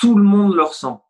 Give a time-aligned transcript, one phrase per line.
[0.00, 1.06] tout le monde le ressent.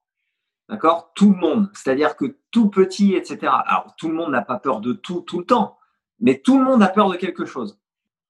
[0.68, 1.12] D'accord?
[1.14, 1.70] Tout le monde.
[1.74, 3.38] C'est-à-dire que tout petit, etc.
[3.66, 5.78] Alors, tout le monde n'a pas peur de tout, tout le temps.
[6.18, 7.80] Mais tout le monde a peur de quelque chose.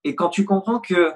[0.04, 1.12] Et quand tu comprends que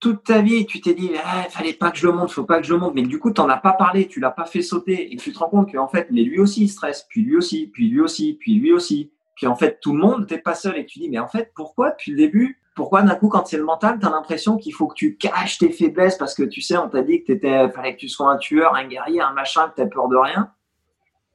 [0.00, 2.44] toute ta vie, tu t'es dit, il ah, fallait pas que je le monte, faut
[2.44, 4.32] pas que je le monte, mais du coup, tu n'en as pas parlé, tu l'as
[4.32, 7.06] pas fait sauter, et tu te rends compte qu'en fait, mais lui aussi, il stresse,
[7.08, 10.26] puis lui aussi, puis lui aussi, puis lui aussi, puis en fait, tout le monde,
[10.26, 13.14] t'es pas seul, et tu dis, mais en fait, pourquoi depuis le début, pourquoi d'un
[13.14, 16.16] coup, quand c'est le mental, tu as l'impression qu'il faut que tu caches tes faiblesses
[16.16, 18.74] parce que tu sais, on t'a dit que t'étais, fallait que tu sois un tueur,
[18.74, 20.50] un guerrier, un machin, que tu peur de rien.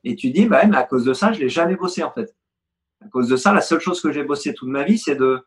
[0.04, 2.36] Et tu dis, bah, mais à cause de ça, je l'ai jamais bossé, en fait.
[3.04, 5.46] À cause de ça, la seule chose que j'ai bossé toute ma vie, c'est de,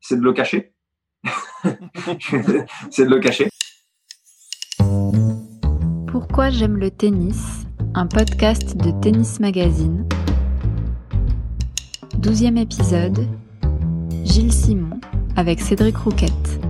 [0.00, 0.74] c'est de le cacher.
[2.90, 3.48] c'est de le cacher.
[6.08, 7.64] Pourquoi j'aime le tennis?
[7.94, 10.06] Un podcast de Tennis Magazine.
[12.18, 13.26] Douzième épisode.
[14.24, 15.00] Gilles Simon
[15.36, 16.60] avec Cédric Rouquette.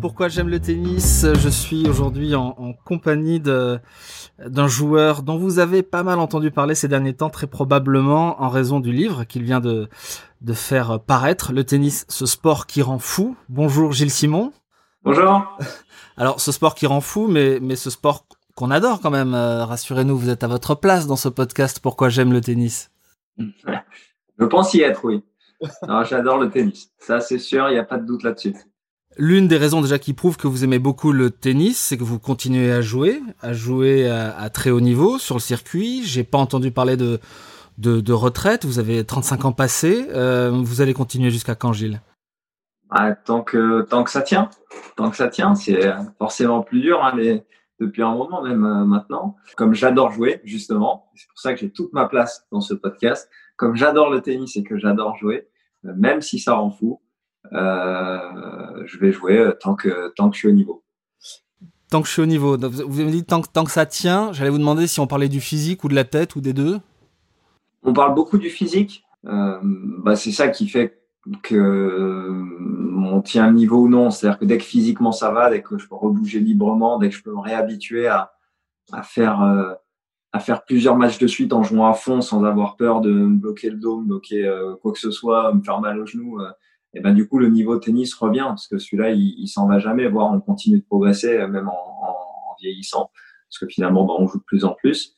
[0.00, 1.26] Pourquoi j'aime le tennis?
[1.34, 6.88] Je suis aujourd'hui en, compagnie d'un joueur dont vous avez pas mal entendu parler ces
[6.88, 9.88] derniers temps, très probablement en raison du livre qu'il vient de,
[10.42, 13.36] de faire paraître, Le tennis, ce sport qui rend fou.
[13.48, 14.52] Bonjour Gilles Simon.
[15.04, 15.44] Bonjour.
[16.16, 19.64] Alors ce sport qui rend fou, mais, mais ce sport qu'on adore quand même, euh,
[19.66, 22.90] rassurez-nous, vous êtes à votre place dans ce podcast Pourquoi j'aime le tennis?
[23.38, 25.22] Je pense y être, oui.
[26.08, 26.90] J'adore le tennis.
[26.98, 28.54] Ça, c'est sûr, il n'y a pas de doute là-dessus.
[29.18, 32.18] L'une des raisons déjà qui prouve que vous aimez beaucoup le tennis, c'est que vous
[32.18, 36.02] continuez à jouer, à jouer à, très haut niveau sur le circuit.
[36.04, 37.18] J'ai pas entendu parler de,
[37.78, 38.66] de, retraite.
[38.66, 40.06] Vous avez 35 ans passés.
[40.10, 42.02] Euh, vous allez continuer jusqu'à quand, Gilles?
[42.90, 44.48] Ah, tant que tant que ça tient,
[44.96, 45.80] tant que ça tient, c'est
[46.18, 47.44] forcément plus dur, hein, mais
[47.80, 49.36] depuis un moment même euh, maintenant.
[49.56, 53.28] Comme j'adore jouer, justement, c'est pour ça que j'ai toute ma place dans ce podcast
[53.56, 55.48] comme j'adore le tennis et que j'adore jouer,
[55.86, 57.00] euh, même si ça rend fou,
[57.52, 60.84] euh, je vais jouer tant que, tant que je suis au niveau.
[61.90, 62.58] Tant que je suis au niveau.
[62.58, 65.28] Vous me dites tant que, tant que ça tient, j'allais vous demander si on parlait
[65.28, 66.80] du physique ou de la tête ou des deux.
[67.82, 69.04] On parle beaucoup du physique.
[69.22, 71.05] bah c'est ça qui fait
[71.42, 72.44] que
[72.96, 74.10] on tient le niveau ou non.
[74.10, 77.14] C'est-à-dire que dès que physiquement ça va, dès que je peux rebouger librement, dès que
[77.14, 78.32] je peux me réhabituer à,
[78.92, 79.76] à faire
[80.36, 83.36] à faire plusieurs matchs de suite en jouant à fond sans avoir peur de me
[83.38, 86.40] bloquer le dos, me bloquer euh, quoi que ce soit, me faire mal au genou,
[86.40, 86.50] euh,
[86.92, 89.78] et ben du coup le niveau tennis revient parce que celui-là il, il s'en va
[89.78, 93.10] jamais, voire on continue de progresser euh, même en, en, vieillissant
[93.48, 95.14] parce que finalement ben, on joue de plus en plus.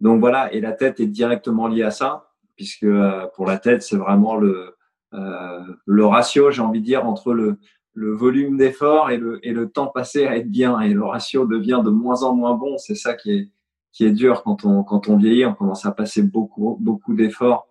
[0.00, 2.86] Donc voilà, et la tête est directement liée à ça puisque
[3.34, 4.76] pour la tête c'est vraiment le
[5.12, 7.58] le ratio, j'ai envie de dire, entre le
[7.92, 10.80] le volume d'effort et le, et le temps passé à être bien.
[10.80, 12.78] Et le ratio devient de moins en moins bon.
[12.78, 13.50] C'est ça qui est,
[13.92, 17.66] qui est dur quand on, quand on vieillit, on commence à passer beaucoup, beaucoup d'efforts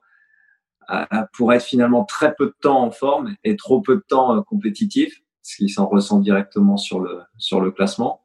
[1.34, 4.42] pour être finalement très peu de temps en forme et trop peu de temps euh,
[4.42, 8.22] compétitif, ce qui s'en ressent directement sur le, sur le classement.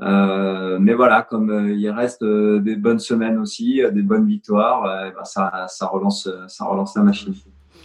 [0.00, 4.84] Euh, mais voilà, comme euh, il reste euh, des bonnes semaines aussi, des bonnes victoires,
[4.84, 7.34] ben ça, ça, relance, ça relance la machine.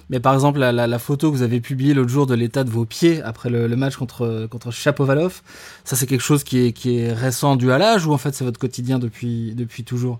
[0.09, 2.63] Mais par exemple, la, la, la, photo que vous avez publiée l'autre jour de l'état
[2.63, 5.41] de vos pieds après le, le match contre, contre Chapovalov,
[5.83, 8.33] ça c'est quelque chose qui est, qui est récent dû à l'âge ou en fait
[8.33, 10.19] c'est votre quotidien depuis, depuis toujours?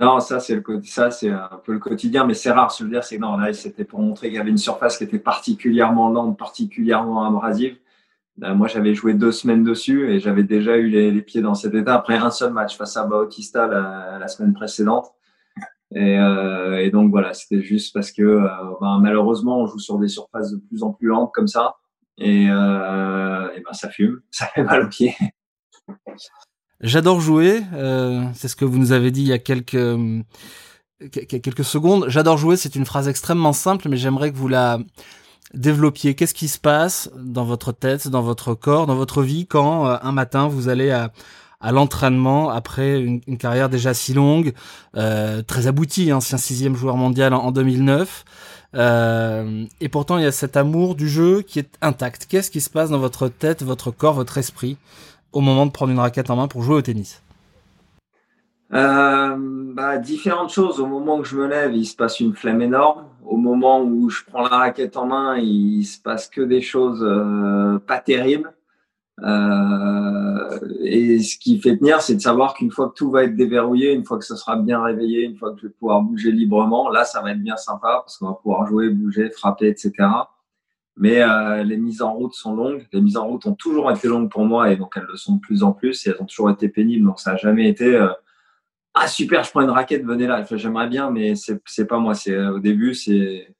[0.00, 2.74] Non, ça c'est le ça c'est un peu le quotidien, mais c'est rare.
[2.80, 5.18] Veux dire, c'est non, là c'était pour montrer qu'il y avait une surface qui était
[5.18, 7.76] particulièrement lente, particulièrement abrasive.
[8.38, 11.74] moi, j'avais joué deux semaines dessus et j'avais déjà eu les, les, pieds dans cet
[11.74, 15.12] état après un seul match face à Bautista la, la semaine précédente.
[15.94, 18.48] Et, euh, et, donc voilà, c'était juste parce que euh,
[18.80, 21.76] ben, malheureusement on joue sur des surfaces de plus en plus lentes comme ça,
[22.18, 25.16] et, euh, ben ça fume, ça fait mal aux pieds.
[26.80, 27.62] J'adore jouer,
[28.34, 29.96] c'est ce que vous nous avez dit il y a quelques
[31.10, 32.04] quelques secondes.
[32.08, 34.78] J'adore jouer, c'est une phrase extrêmement simple, mais j'aimerais que vous la
[35.54, 36.14] développiez.
[36.14, 40.12] Qu'est-ce qui se passe dans votre tête, dans votre corps, dans votre vie quand un
[40.12, 41.12] matin vous allez à
[41.60, 44.52] à l'entraînement après une, une, carrière déjà si longue,
[44.96, 48.24] euh, très aboutie, ancien hein, sixième joueur mondial en, en 2009.
[48.74, 52.26] Euh, et pourtant, il y a cet amour du jeu qui est intact.
[52.28, 54.76] Qu'est-ce qui se passe dans votre tête, votre corps, votre esprit
[55.32, 57.22] au moment de prendre une raquette en main pour jouer au tennis?
[58.72, 60.80] Euh, bah, Différentes choses.
[60.80, 63.04] Au moment où je me lève, il se passe une flemme énorme.
[63.24, 67.02] Au moment où je prends la raquette en main, il se passe que des choses
[67.02, 68.52] euh, pas terribles.
[69.22, 73.34] Euh, et ce qui fait tenir, c'est de savoir qu'une fois que tout va être
[73.34, 76.30] déverrouillé, une fois que ça sera bien réveillé, une fois que je vais pouvoir bouger
[76.30, 79.92] librement, là, ça va être bien sympa parce qu'on va pouvoir jouer, bouger, frapper, etc.
[80.96, 82.86] Mais euh, les mises en route sont longues.
[82.92, 85.36] Les mises en route ont toujours été longues pour moi et donc elles le sont
[85.36, 87.06] de plus en plus et elles ont toujours été pénibles.
[87.06, 88.08] Donc ça n'a jamais été euh,
[88.94, 90.44] ah super, je prends une raquette, venez là.
[90.50, 92.14] J'aimerais bien, mais c'est pas moi.
[92.14, 93.54] C'est au début, c'est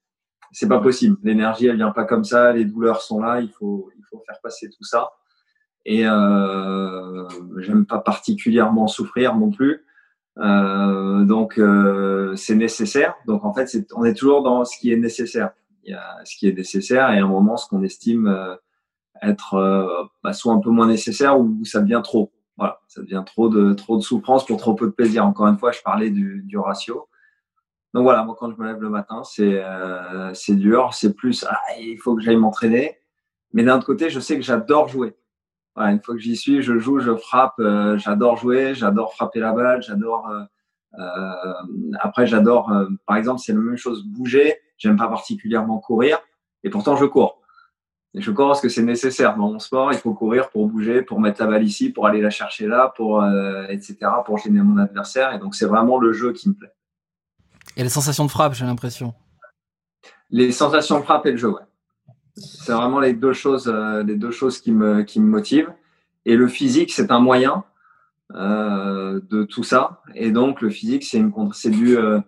[0.50, 1.16] c'est pas possible.
[1.22, 2.52] L'énergie, elle vient pas comme ça.
[2.52, 3.40] Les douleurs sont là.
[3.40, 5.10] Il faut il faut faire passer tout ça.
[5.90, 7.26] Et euh,
[7.60, 9.86] j'aime pas particulièrement souffrir non plus.
[10.36, 13.14] Euh, donc euh, c'est nécessaire.
[13.26, 15.52] Donc en fait, on est toujours dans ce qui est nécessaire.
[15.84, 18.58] Il y a ce qui est nécessaire et à un moment ce qu'on estime
[19.22, 22.32] être bah, soit un peu moins nécessaire ou ça devient trop.
[22.58, 25.24] Voilà, ça devient trop de trop de souffrance pour trop peu de plaisir.
[25.24, 27.08] Encore une fois, je parlais du, du ratio.
[27.94, 31.56] Donc voilà, moi quand je me lève le matin, c'est euh, dur, c'est plus ah,
[31.80, 32.98] il faut que j'aille m'entraîner.
[33.54, 35.16] Mais d'un autre côté, je sais que j'adore jouer
[35.80, 37.58] une fois que j'y suis, je joue, je frappe.
[37.58, 40.28] Euh, j'adore jouer, j'adore frapper la balle, j'adore.
[40.28, 40.44] Euh,
[40.98, 42.72] euh, après, j'adore,
[43.06, 44.56] par exemple, c'est la même chose, bouger.
[44.76, 46.18] J'aime pas particulièrement courir,
[46.62, 47.40] et pourtant je cours.
[48.14, 49.92] Et je cours parce que c'est nécessaire dans mon sport.
[49.92, 52.92] Il faut courir pour bouger, pour mettre la balle ici, pour aller la chercher là,
[52.96, 53.24] pour
[53.68, 53.96] etc.
[54.24, 55.34] pour gêner mon adversaire.
[55.34, 56.72] Et donc c'est vraiment le jeu qui me plaît.
[57.76, 59.14] Et les sensations de frappe, j'ai l'impression.
[60.30, 61.67] Les sensations de frappe et le jeu, ouais.
[62.38, 65.72] C'est vraiment les deux choses, euh, les deux choses qui me, qui me motivent.
[66.24, 67.64] Et le physique, c'est un moyen
[68.34, 70.02] euh, de tout ça.
[70.14, 72.20] Et donc, le physique, c'est une, c'est du, euh,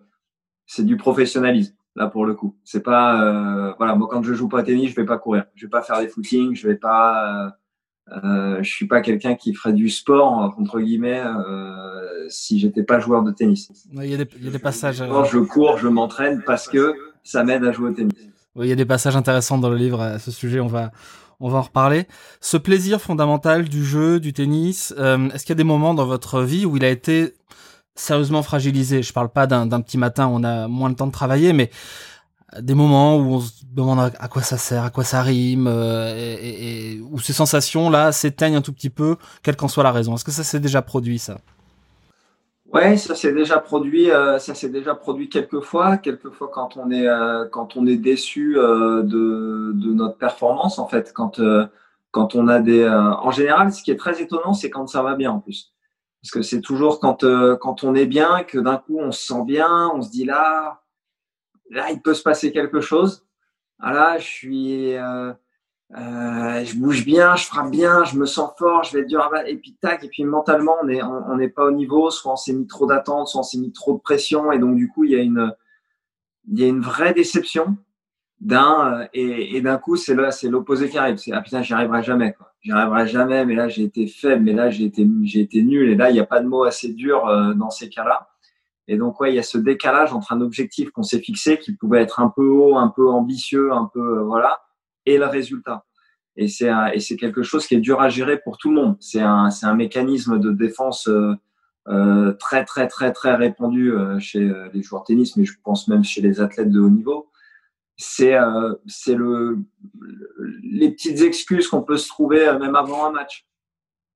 [0.67, 2.57] c'est du professionnalisme là pour le coup.
[2.65, 5.45] C'est pas, euh, voilà, moi quand je joue pas au tennis, je vais pas courir,
[5.55, 7.53] je vais pas faire des footings, je vais pas,
[8.13, 11.23] euh, je suis pas quelqu'un qui ferait du sport entre guillemets
[12.29, 13.71] si j'étais pas joueur de tennis.
[13.93, 14.99] Il y, a des, il y a des passages.
[14.99, 18.15] Je cours, je m'entraîne parce que ça m'aide à jouer au tennis.
[18.57, 20.91] Il y a des passages intéressants dans le livre à ce sujet, on va,
[21.39, 22.07] on va en reparler.
[22.41, 26.07] Ce plaisir fondamental du jeu, du tennis, euh, est-ce qu'il y a des moments dans
[26.07, 27.35] votre vie où il a été
[27.95, 29.03] sérieusement fragilisé?
[29.03, 31.71] Je parle pas d'un petit matin où on a moins le temps de travailler, mais
[32.61, 36.99] des moments où on se demande à quoi ça sert, à quoi ça rime, euh,
[37.11, 40.17] où ces sensations-là s'éteignent un tout petit peu, quelle qu'en soit la raison?
[40.17, 41.39] Est-ce que ça s'est déjà produit, ça?
[42.73, 44.11] Ouais, ça s'est déjà produit.
[44.13, 45.97] Euh, ça s'est déjà produit quelques fois.
[45.97, 50.79] Quelques fois quand on est euh, quand on est déçu euh, de, de notre performance
[50.79, 51.13] en fait.
[51.13, 51.41] Quand
[52.13, 52.89] quand on a des.
[52.89, 55.73] en général, ce qui est très étonnant, c'est quand ça va bien en plus.
[56.23, 57.25] Parce que c'est toujours quand
[57.61, 60.83] quand on est bien que d'un coup on se sent bien, on se dit là
[61.71, 63.27] là il peut se passer quelque chose.
[63.81, 64.95] Ah là, je suis
[65.99, 69.29] euh, je bouge bien, je frappe bien, je me sens fort, je vais être dur
[69.45, 72.37] et puis tac, et puis mentalement on est on n'est pas au niveau, soit on
[72.37, 75.03] s'est mis trop d'attente, soit on s'est mis trop de pression, et donc du coup
[75.03, 75.53] il y a une
[76.49, 77.77] il y a une vraie déception
[78.41, 81.75] d'un et, et d'un coup c'est là c'est l'opposé qui arrive, c'est ah putain j'y
[81.75, 85.05] arriverai jamais quoi, j'y arriverai jamais, mais là j'ai été faible, mais là j'ai été
[85.25, 87.71] j'ai été nul, et là il n'y a pas de mots assez durs euh, dans
[87.71, 88.29] ces cas-là.
[88.87, 91.73] Et donc ouais il y a ce décalage entre un objectif qu'on s'est fixé qui
[91.73, 94.61] pouvait être un peu haut, un peu ambitieux, un peu euh, voilà
[95.07, 95.85] et le résultat.
[96.37, 98.97] Et c'est et c'est quelque chose qui est dur à gérer pour tout le monde.
[99.01, 101.35] C'est un c'est un mécanisme de défense euh,
[101.89, 105.55] euh, très très très très répandu euh, chez euh, les joueurs de tennis, mais je
[105.65, 107.29] pense même chez les athlètes de haut niveau.
[107.97, 109.59] C'est euh, c'est le
[110.63, 113.47] les petites excuses qu'on peut se trouver même avant un match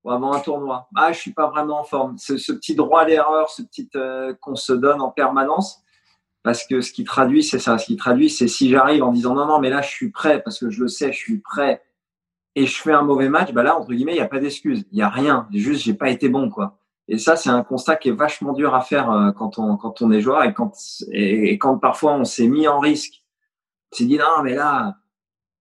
[0.05, 0.89] ou avant un tournoi.
[0.95, 2.17] Ah, je suis pas vraiment en forme.
[2.19, 3.91] Ce, ce petit droit à l'erreur, ce petit
[4.41, 5.84] qu'on se donne en permanence
[6.45, 7.79] parce que ce qui traduit, c'est ça.
[7.79, 10.43] Ce qui traduit, c'est si j'arrive en disant non, non, mais là, je suis prêt
[10.43, 11.83] parce que je le sais, je suis prêt
[12.55, 14.85] et je fais un mauvais match, bah là, entre guillemets, il n'y a pas d'excuse.
[14.93, 15.49] Il n'y a rien.
[15.53, 16.79] Juste, j'ai pas été bon, quoi.
[17.09, 20.03] Et ça, c'est un constat qui est vachement dur à faire euh, quand on, quand
[20.03, 20.73] on est joueur et quand,
[21.11, 23.25] et, quand parfois on s'est mis en risque.
[23.93, 24.99] On s'est dit, non, mais là,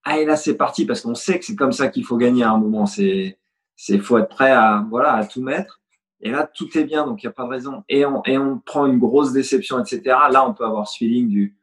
[0.04, 2.44] ah, et là, c'est parti parce qu'on sait que c'est comme ça qu'il faut gagner
[2.44, 2.86] à un moment.
[2.86, 3.38] C'est,
[3.74, 5.80] c'est, faut être prêt à, voilà, à tout mettre.
[6.20, 7.84] Et là, tout est bien, donc il n'y a pas de raison.
[7.88, 10.00] Et on, et on prend une grosse déception, etc.
[10.30, 11.56] Là, on peut avoir ce feeling du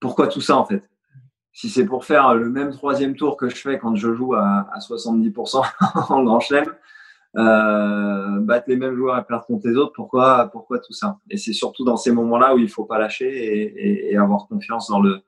[0.00, 0.82] pourquoi tout ça en fait?
[1.52, 4.68] Si c'est pour faire le même troisième tour que je fais quand je joue à,
[4.72, 5.62] à 70%
[6.08, 6.72] en grand chelem,
[7.36, 11.18] euh, battre les mêmes joueurs et perdre contre les autres, pourquoi, pourquoi tout ça?
[11.30, 15.00] Et c'est surtout dans ces moments-là où il faut pas lâcher et, avoir confiance dans
[15.00, 15.20] le,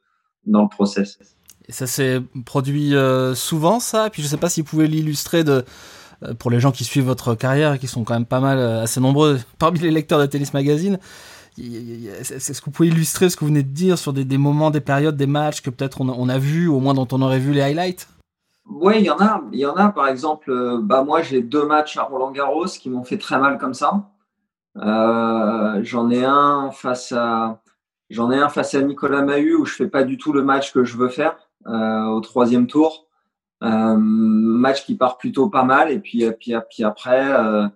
[0.46, 1.18] dans le process.
[1.68, 4.06] Et ça s'est produit euh, souvent, ça?
[4.06, 5.64] Et puis je sais pas si vous pouvez l'illustrer de
[6.38, 8.82] pour les gens qui suivent votre carrière et qui sont quand même pas mal, euh,
[8.82, 10.98] assez nombreux parmi les lecteurs de Tennis Magazine.
[11.58, 14.80] Est-ce que vous pouvez illustrer ce que vous venez de dire sur des, moments, des
[14.80, 17.52] périodes, des matchs que peut-être on, on, a vu, au moins dont on aurait vu
[17.52, 18.08] les highlights?
[18.70, 19.42] Oui, il y en a.
[19.52, 22.66] Il y en a, par exemple, euh, bah moi j'ai deux matchs à Roland Garros
[22.66, 24.10] qui m'ont fait très mal comme ça.
[24.76, 27.60] Euh, j'en ai un face à
[28.10, 30.72] j'en ai un face à Nicolas Mahut où je fais pas du tout le match
[30.72, 31.36] que je veux faire
[31.66, 33.06] euh, au troisième tour.
[33.62, 35.90] Euh, match qui part plutôt pas mal.
[35.90, 37.68] Et puis puis, puis après euh,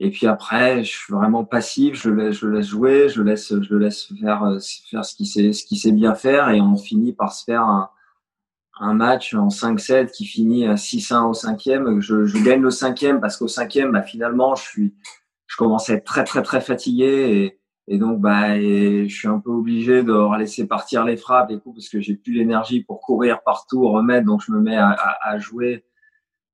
[0.00, 1.94] et puis après je suis vraiment passif.
[1.94, 3.08] Je laisse je laisse jouer.
[3.08, 4.58] Je laisse je laisse faire
[4.90, 6.50] faire ce qu'il sait ce qu'il sait bien faire.
[6.50, 7.90] Et on finit par se faire un,
[8.80, 12.00] un match en 5-7 qui finit à 6-1 au cinquième.
[12.00, 14.94] Je, je gagne le cinquième parce qu'au cinquième bah, finalement je suis
[15.46, 19.40] je commence à être très très très fatigué et Et donc, bah, je suis un
[19.40, 23.00] peu obligé de laisser partir les frappes et tout, parce que j'ai plus l'énergie pour
[23.00, 24.26] courir partout, remettre.
[24.26, 25.84] Donc, je me mets à, jouer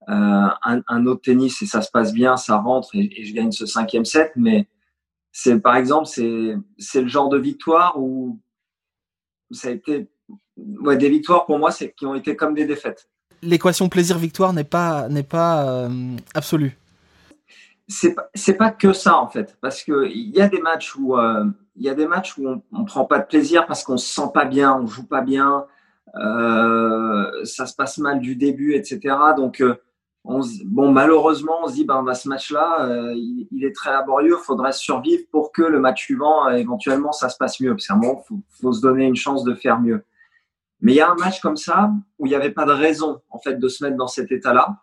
[0.09, 3.67] euh, un, autre tennis et ça se passe bien, ça rentre et, je gagne ce
[3.67, 4.33] cinquième set.
[4.37, 4.69] Mais
[5.33, 8.41] c'est, par exemple, c'est, c'est le genre de victoire où
[9.51, 10.09] ça a été,
[10.57, 13.09] ouais, des victoires pour moi, c'est qui ont été comme des défaites.
[13.43, 16.80] L'équation plaisir-victoire n'est pas, n'est pas euh, absolue
[17.91, 19.59] c'est pas c'est pas que ça en fait.
[19.61, 21.45] Parce que il y a des matchs où euh,
[21.77, 24.15] il y a des matchs où on, on prend pas de plaisir parce qu'on se
[24.15, 25.67] sent pas bien on joue pas bien
[26.17, 29.77] euh, ça se passe mal du début etc donc euh,
[30.25, 33.91] on, bon malheureusement on se dit ben bah, ce match là euh, il, est très
[33.91, 37.71] laborieux faudrait survivre pour que le match suivant éventuellement ça se passe mieux.
[37.71, 40.05] Parce qu'à un moment faut, faut se donner une chance de faire mieux.
[40.83, 43.23] Mais il y a un match comme ça où il n'y avait pas de raison
[43.31, 44.77] en fait de se mettre dans cet état là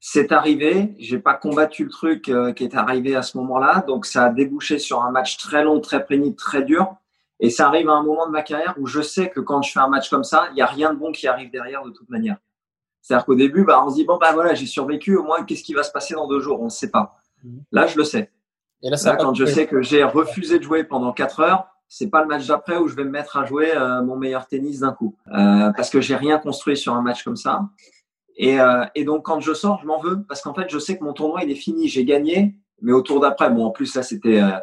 [0.00, 4.06] c'est arrivé, j'ai pas combattu le truc euh, qui est arrivé à ce moment-là, donc
[4.06, 6.96] ça a débouché sur un match très long, très pénible, très dur.
[7.38, 9.72] Et ça arrive à un moment de ma carrière où je sais que quand je
[9.72, 11.90] fais un match comme ça, il n'y a rien de bon qui arrive derrière de
[11.90, 12.36] toute manière.
[13.02, 15.16] C'est-à-dire qu'au début, bah, on se dit bon bah voilà, j'ai survécu.
[15.16, 16.60] Au moins, qu'est-ce qui va se passer dans deux jours?
[16.60, 17.18] On ne sait pas.
[17.44, 17.62] Mhm.
[17.72, 18.30] Là, je le sais.
[18.82, 22.08] Et là, ça quand je sais que j'ai refusé de jouer pendant quatre heures, c'est
[22.08, 24.80] pas le match d'après où je vais me mettre à jouer euh, mon meilleur tennis
[24.80, 27.62] d'un coup, euh, parce que j'ai rien construit sur un match comme ça.
[28.42, 31.04] Euh, et, donc, quand je sors, je m'en veux parce qu'en fait, je sais que
[31.04, 31.88] mon tournoi, il est fini.
[31.88, 34.58] J'ai gagné, mais au tour d'après, bon, en plus, là, c'était euh,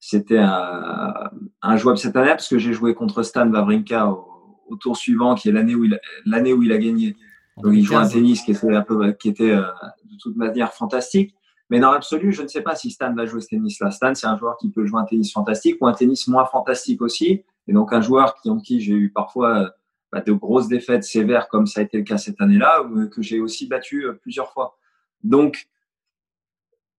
[0.00, 1.30] c'était un,
[1.62, 5.50] un, jouable cette année parce que j'ai joué contre Stan Wawrinka au, tour suivant, qui
[5.50, 7.14] est l'année où il l'année où il a gagné.
[7.58, 9.60] Donc, il joue un tennis qui était un peu, qui était euh,
[10.04, 11.34] de toute manière fantastique.
[11.68, 13.90] Mais dans l'absolu, je ne sais pas si Stan va jouer ce tennis-là.
[13.90, 17.02] Stan, c'est un joueur qui peut jouer un tennis fantastique ou un tennis moins fantastique
[17.02, 17.44] aussi.
[17.68, 19.70] Et donc, un joueur qui, en qui j'ai eu parfois
[20.12, 23.22] bah, de grosses défaites sévères comme ça a été le cas cette année-là, euh, que
[23.22, 24.76] j'ai aussi battu euh, plusieurs fois.
[25.24, 25.68] Donc,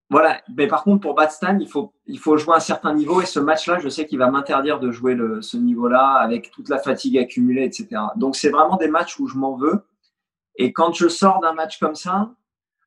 [0.10, 0.42] voilà.
[0.56, 3.40] Mais par contre, pour Batstan, il faut, il faut jouer un certain niveau et ce
[3.40, 7.64] match-là, je sais qu'il va m'interdire de jouer ce niveau-là avec toute la fatigue accumulée,
[7.64, 7.88] etc.
[8.16, 9.86] Donc, c'est vraiment des matchs où je m'en veux.
[10.56, 12.32] Et quand je sors d'un match comme ça,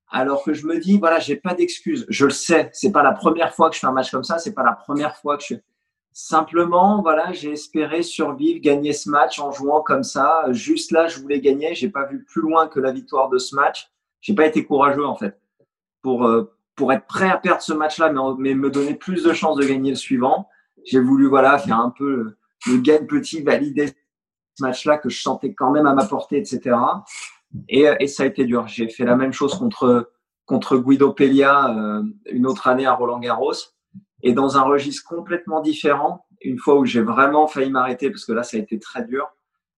[0.09, 2.06] alors que je me dis, voilà, j'ai pas d'excuses.
[2.09, 2.71] Je le sais.
[2.73, 4.38] C'est pas la première fois que je fais un match comme ça.
[4.38, 5.54] C'est pas la première fois que je,
[6.18, 10.46] Simplement, voilà, j'ai espéré survivre, gagner ce match en jouant comme ça.
[10.50, 11.75] Juste là, je voulais gagner.
[11.75, 13.92] J'ai pas vu plus loin que la victoire de ce match.
[14.23, 15.38] J'ai pas été courageux en fait
[16.00, 19.35] pour euh, pour être prêt à perdre ce match-là, mais, mais, me donner plus de
[19.35, 20.49] chances de gagner le suivant.
[20.87, 22.35] J'ai voulu voilà faire un peu
[22.66, 26.76] le, gain petit, valider ce match-là que je sentais quand même à ma portée, etc.
[27.68, 28.66] Et, et ça a été dur.
[28.68, 30.11] J'ai fait la même chose contre
[30.46, 33.75] contre Guido Peglia euh, une autre année à Roland Garros
[34.26, 38.33] et dans un registre complètement différent, une fois où j'ai vraiment failli m'arrêter, parce que
[38.33, 39.25] là, ça a été très dur,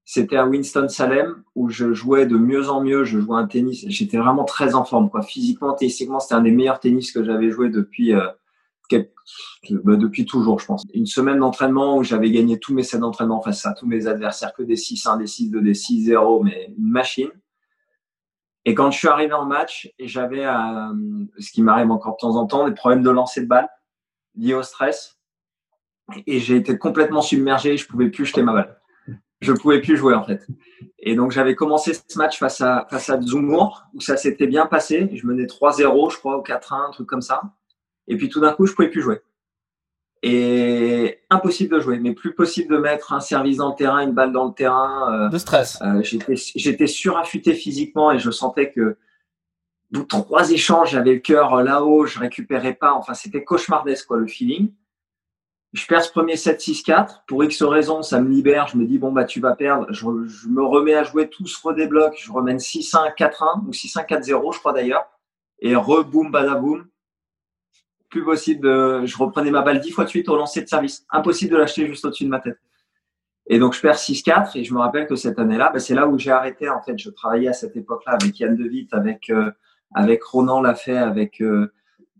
[0.06, 4.16] c'était à Winston-Salem, où je jouais de mieux en mieux, je jouais un tennis, j'étais
[4.16, 5.20] vraiment très en forme, quoi.
[5.20, 8.26] Physiquement, tennistiquement, c'était un des meilleurs tennis que j'avais joué depuis, euh,
[9.70, 10.82] bah, depuis toujours, je pense.
[10.94, 14.54] Une semaine d'entraînement où j'avais gagné tous mes sets d'entraînement face à tous mes adversaires,
[14.54, 17.30] que des 6-1, des 6-2, des 6-0, mais une machine.
[18.64, 20.94] Et quand je suis arrivé en match, j'avais, euh,
[21.38, 23.68] ce qui m'arrive encore de temps en temps, des problèmes de lancer de balle
[24.38, 25.18] lié au stress.
[26.26, 28.80] Et j'ai été complètement submergé, je pouvais plus jeter ma balle.
[29.40, 30.46] Je pouvais plus jouer en fait.
[30.98, 34.66] Et donc j'avais commencé ce match face à face à Zumur où ça s'était bien
[34.66, 35.10] passé.
[35.12, 37.42] Je menais 3-0, je crois, ou 4-1, un truc comme ça.
[38.08, 39.20] Et puis tout d'un coup, je pouvais plus jouer.
[40.22, 44.12] Et impossible de jouer, mais plus possible de mettre un service dans le terrain, une
[44.12, 45.12] balle dans le terrain.
[45.12, 45.78] Euh, de stress.
[45.82, 48.96] Euh, j'étais suraffûté physiquement et je sentais que
[49.90, 52.92] bout trois échanges, j'avais le cœur là-haut, je récupérais pas.
[52.92, 54.72] Enfin, c'était cauchemardesque, quoi, le feeling.
[55.74, 57.24] Je perds ce premier 7-6-4.
[57.26, 58.68] Pour X raisons, ça me libère.
[58.68, 59.86] Je me dis, bon, bah, tu vas perdre.
[59.90, 60.06] Je,
[60.48, 62.16] me remets à jouer, tout se redébloque.
[62.18, 65.06] Je remène 6-1, 4-1, ou 6-1, 4-0, je crois d'ailleurs.
[65.60, 66.86] Et reboum, badaboum.
[68.08, 71.04] Plus possible de, je reprenais ma balle dix fois de suite au lancer de service.
[71.10, 72.58] Impossible de l'acheter juste au-dessus de ma tête.
[73.46, 76.06] Et donc, je perds 6-4 et je me rappelle que cette année-là, bah, c'est là
[76.06, 76.70] où j'ai arrêté.
[76.70, 79.50] En fait, je travaillais à cette époque-là avec Yann Devitt, avec, euh,
[79.94, 81.72] avec Ronan l'a fait, avec euh,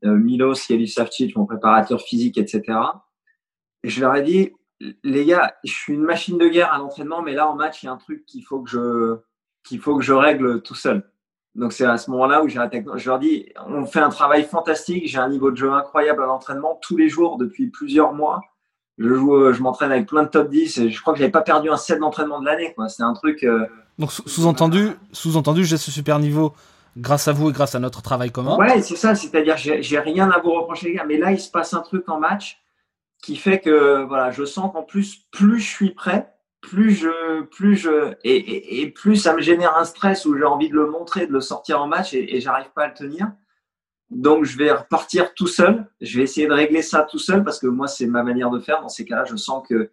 [0.05, 2.79] euh Milos Jelisavcic, mon préparateur physique, etc.
[3.83, 4.53] Et je leur ai dit,
[5.03, 7.87] les gars, je suis une machine de guerre à l'entraînement, mais là en match, il
[7.87, 9.17] y a un truc qu'il faut que je
[9.65, 11.11] qu'il faut que je règle tout seul.
[11.55, 12.61] Donc c'est à ce moment-là où j'ai
[12.97, 16.27] je leur dis, on fait un travail fantastique, j'ai un niveau de jeu incroyable à
[16.27, 18.41] l'entraînement tous les jours depuis plusieurs mois.
[18.97, 21.41] Je joue, je m'entraîne avec plein de top 10 et je crois que j'avais pas
[21.41, 22.75] perdu un set d'entraînement de l'année.
[22.89, 23.45] C'est un truc.
[23.45, 23.67] Euh,
[23.99, 26.53] Donc sous-entendu, sous-entendu, j'ai ce super niveau
[26.97, 28.57] grâce à vous et grâce à notre travail commun.
[28.57, 29.15] Ouais, c'est ça.
[29.15, 31.05] C'est-à-dire, j'ai rien à vous reprocher, les gars.
[31.07, 32.61] Mais là, il se passe un truc en match
[33.23, 37.77] qui fait que voilà, je sens qu'en plus, plus je suis prêt, plus je, plus
[37.77, 41.27] je, et, et, plus ça me génère un stress où j'ai envie de le montrer,
[41.27, 43.33] de le sortir en match et, et j'arrive pas à le tenir.
[44.11, 45.87] Donc, je vais repartir tout seul.
[46.01, 48.61] Je vais essayer de régler ça tout seul parce que moi, c'est ma manière de
[48.61, 48.81] faire.
[48.81, 49.91] Dans ces cas-là, je sens que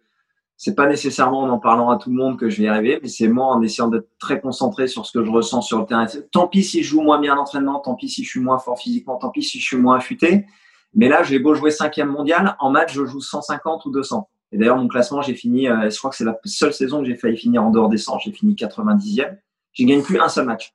[0.56, 2.98] c'est pas nécessairement en en parlant à tout le monde que je vais y arriver,
[3.02, 5.86] mais c'est moi en essayant d'être très concentré sur ce que je ressens sur le
[5.86, 6.06] terrain.
[6.32, 8.78] Tant pis si je joue moins bien l'entraînement, tant pis si je suis moins fort
[8.78, 10.46] physiquement, tant pis si je suis moins affûté.
[10.94, 14.28] Mais là, j'ai beau jouer cinquième mondial, en match, je joue 150 ou 200.
[14.52, 17.06] Et d'ailleurs, mon classement, j'ai fini, euh, je crois que c'est la seule saison que
[17.06, 18.20] j'ai failli finir en dehors des 100.
[18.20, 19.36] J'ai fini 90e.
[19.72, 20.74] J'ai gagné plus un seul match.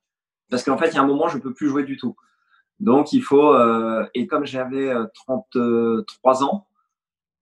[0.51, 2.15] Parce qu'en fait, il y a un moment, je peux plus jouer du tout.
[2.79, 6.03] Donc, il faut, euh, et comme j'avais 33 euh,
[6.45, 6.67] ans,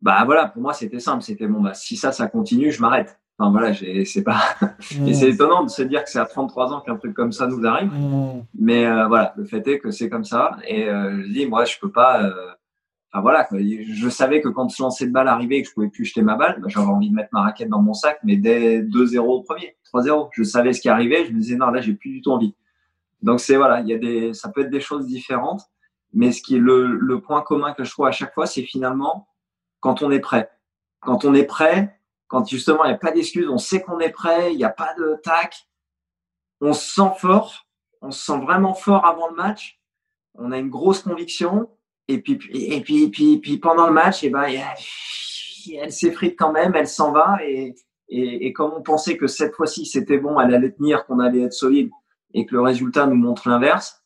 [0.01, 1.23] bah voilà, pour moi, c'était simple.
[1.23, 3.19] C'était bon, bah, si ça, ça continue, je m'arrête.
[3.37, 4.41] Enfin voilà, c'est pas.
[5.07, 7.47] et c'est étonnant de se dire que c'est à 33 ans qu'un truc comme ça
[7.47, 7.91] nous arrive.
[8.57, 10.57] Mais euh, voilà, le fait est que c'est comme ça.
[10.67, 12.23] Et euh, je dis, moi, je peux pas.
[12.23, 12.51] Euh...
[13.11, 15.89] Enfin voilà, je savais que quand ce lancer de balle arrivait et que je pouvais
[15.89, 18.35] plus jeter ma balle, bah, j'avais envie de mettre ma raquette dans mon sac, mais
[18.35, 21.25] dès 2-0 au premier, 3-0, je savais ce qui arrivait.
[21.25, 22.53] Je me disais non, là, j'ai plus du tout envie.
[23.23, 25.63] Donc c'est voilà, il y a des, ça peut être des choses différentes,
[26.13, 28.61] mais ce qui est le, le point commun que je trouve à chaque fois, c'est
[28.61, 29.27] finalement
[29.79, 30.49] quand on est prêt.
[31.01, 34.11] Quand on est prêt, quand justement il n'y a pas d'excuse, on sait qu'on est
[34.11, 35.67] prêt, il n'y a pas de tac,
[36.61, 37.67] on se sent fort,
[38.01, 39.79] on se sent vraiment fort avant le match,
[40.35, 41.69] on a une grosse conviction,
[42.07, 44.47] et puis, et puis, et puis, puis pendant le match, et eh ben,
[45.81, 47.75] elle s'effrite quand même, elle s'en va, et,
[48.09, 51.41] et, et, comme on pensait que cette fois-ci c'était bon, elle allait tenir, qu'on allait
[51.41, 51.89] être solide,
[52.33, 54.01] et que le résultat nous montre l'inverse,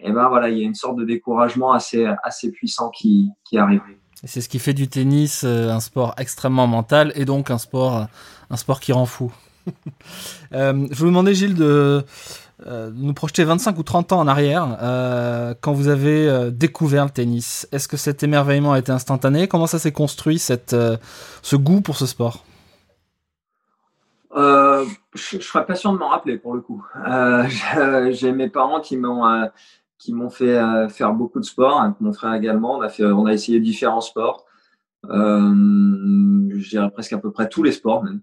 [0.00, 3.30] et eh ben voilà, il y a une sorte de découragement assez, assez puissant qui,
[3.44, 3.82] qui arrive.
[4.24, 8.06] C'est ce qui fait du tennis euh, un sport extrêmement mental et donc un sport,
[8.80, 9.32] qui rend fou.
[10.54, 12.04] euh, je vous demandais, Gilles, de,
[12.66, 17.66] euh, nous projeter 25 ou 30 ans en arrière, quand vous avez découvert le tennis.
[17.72, 19.48] Est-ce que cet émerveillement a été instantané?
[19.48, 20.76] Comment ça s'est construit, cette,
[21.42, 22.44] ce goût pour ce sport?
[24.34, 26.84] Je, je serais pas de m'en rappeler pour le coup.
[28.12, 29.24] J'ai mes parents qui m'ont
[30.02, 32.78] qui m'ont fait euh, faire beaucoup de sport, avec mon frère également.
[32.78, 34.46] On a, fait, on a essayé différents sports.
[35.04, 35.54] Euh,
[36.56, 38.20] je dirais presque à peu près tous les sports même.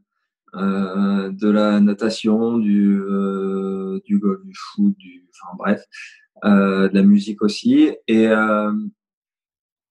[0.55, 5.85] Euh, de la natation, du, euh, du golf, du foot, du, enfin bref,
[6.43, 7.95] euh, de la musique aussi.
[8.07, 8.73] Et euh,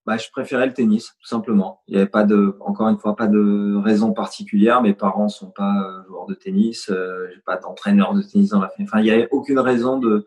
[0.05, 1.81] bah, je préférais le tennis, tout simplement.
[1.87, 4.83] Il n'y avait pas de, encore une fois, pas de raison particulière.
[4.83, 8.89] Mes parents sont pas joueurs de tennis, j'ai pas d'entraîneur de tennis dans la famille.
[8.89, 10.27] Enfin, il n'y avait aucune raison de,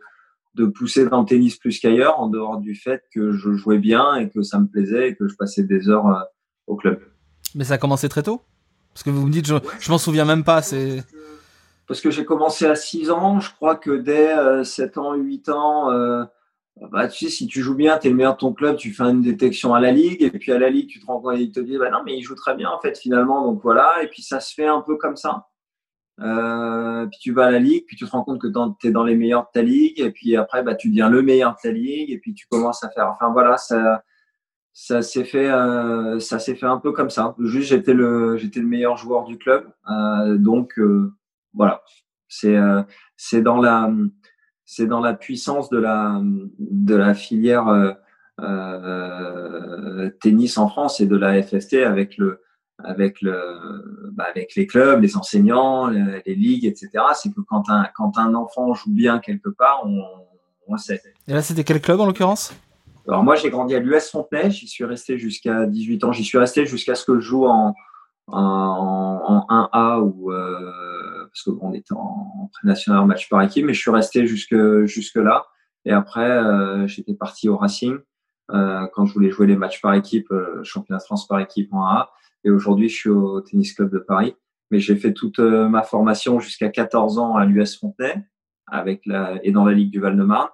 [0.56, 4.16] de pousser dans le tennis plus qu'ailleurs, en dehors du fait que je jouais bien
[4.16, 6.20] et que ça me plaisait et que je passais des heures euh,
[6.68, 7.00] au club.
[7.56, 8.42] Mais ça a commencé très tôt?
[8.94, 10.62] Parce que vous me dites, je, je m'en souviens même pas.
[10.62, 11.04] C'est
[11.88, 15.50] Parce que j'ai commencé à 6 ans, je crois que dès 7 euh, ans, 8
[15.50, 16.24] ans, euh,
[16.92, 18.92] bah, tu sais, si tu joues bien, tu es le meilleur de ton club, tu
[18.94, 21.36] fais une détection à la ligue, et puis à la ligue, tu te rends compte,
[21.38, 24.04] il te dit, bah non, mais il joue très bien en fait finalement, donc voilà,
[24.04, 25.48] et puis ça se fait un peu comme ça.
[26.22, 28.48] Euh, puis tu vas à la ligue, puis tu te rends compte que
[28.80, 31.22] tu es dans les meilleurs de ta ligue, et puis après, bah, tu deviens le
[31.22, 33.08] meilleur de ta ligue, et puis tu commences à faire.
[33.08, 34.04] Enfin voilà, ça,
[34.74, 37.36] ça s'est fait, euh, ça s'est fait un peu comme ça.
[37.40, 41.14] Juste, j'étais le, j'étais le meilleur joueur du club, euh, donc euh,
[41.54, 41.82] voilà.
[42.28, 42.82] C'est, euh,
[43.18, 43.92] c'est dans la,
[44.66, 46.22] c'est dans la puissance de la,
[46.60, 47.98] de la filière
[50.20, 52.42] tennis en France et de la FST avec le
[52.84, 56.90] avec le, bah avec les clubs, les enseignants, les, ligues, etc.
[57.16, 60.04] C'est que quand un quand un enfant joue bien quelque part, on,
[60.68, 61.02] on sait.
[61.28, 62.54] Et là, c'était quel club en l'occurrence?
[63.08, 64.52] Alors moi, j'ai grandi à l'US Fontenay.
[64.52, 66.12] J'y suis resté jusqu'à 18 ans.
[66.12, 67.74] J'y suis resté jusqu'à ce que je joue en
[68.28, 73.80] en, en 1A ou euh, parce qu'on était en, pré-national match par équipe, mais je
[73.80, 75.46] suis resté jusque jusque là.
[75.86, 77.98] Et après, euh, j'étais parti au Racing
[78.52, 81.74] euh, quand je voulais jouer les matchs par équipe, euh, championnat de France par équipe
[81.74, 82.12] en A.
[82.44, 84.36] Et aujourd'hui, je suis au Tennis Club de Paris.
[84.72, 88.24] Mais j'ai fait toute euh, ma formation jusqu'à 14 ans à l'US Fontenay
[88.68, 90.48] avec la, et dans la Ligue du Val-de-Marne.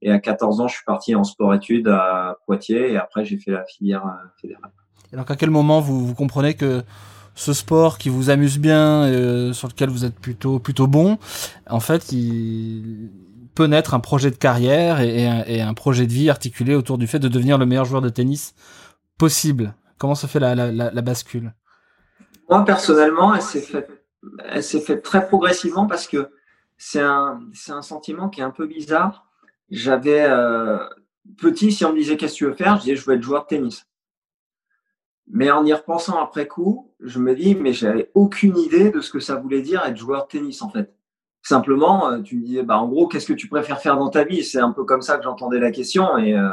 [0.00, 3.50] Et à 14 ans, je suis parti en sport-études à Poitiers et après, j'ai fait
[3.50, 4.70] la filière euh, fédérale.
[5.12, 6.82] Et donc, à quel moment vous, vous comprenez que
[7.34, 11.18] ce sport qui vous amuse bien, euh, sur lequel vous êtes plutôt, plutôt bon,
[11.68, 13.10] en fait, il
[13.54, 17.18] peut naître un projet de carrière et, un projet de vie articulé autour du fait
[17.18, 18.54] de devenir le meilleur joueur de tennis
[19.18, 19.74] possible?
[19.98, 21.54] Comment se fait la, la, bascule?
[22.48, 23.90] Moi, personnellement, elle s'est faite
[24.84, 26.30] faite très progressivement parce que
[26.76, 29.26] c'est un, un sentiment qui est un peu bizarre.
[29.70, 30.78] J'avais euh,
[31.38, 33.22] petit, si on me disait qu'est-ce que tu veux faire, je disais je veux être
[33.22, 33.86] joueur de tennis.
[35.26, 39.10] Mais en y repensant après coup, je me dis mais j'avais aucune idée de ce
[39.10, 40.94] que ça voulait dire être joueur de tennis en fait.
[41.42, 44.24] Simplement, euh, tu me disais bah en gros qu'est-ce que tu préfères faire dans ta
[44.24, 44.44] vie?
[44.44, 46.50] C'est un peu comme ça que j'entendais la question et euh,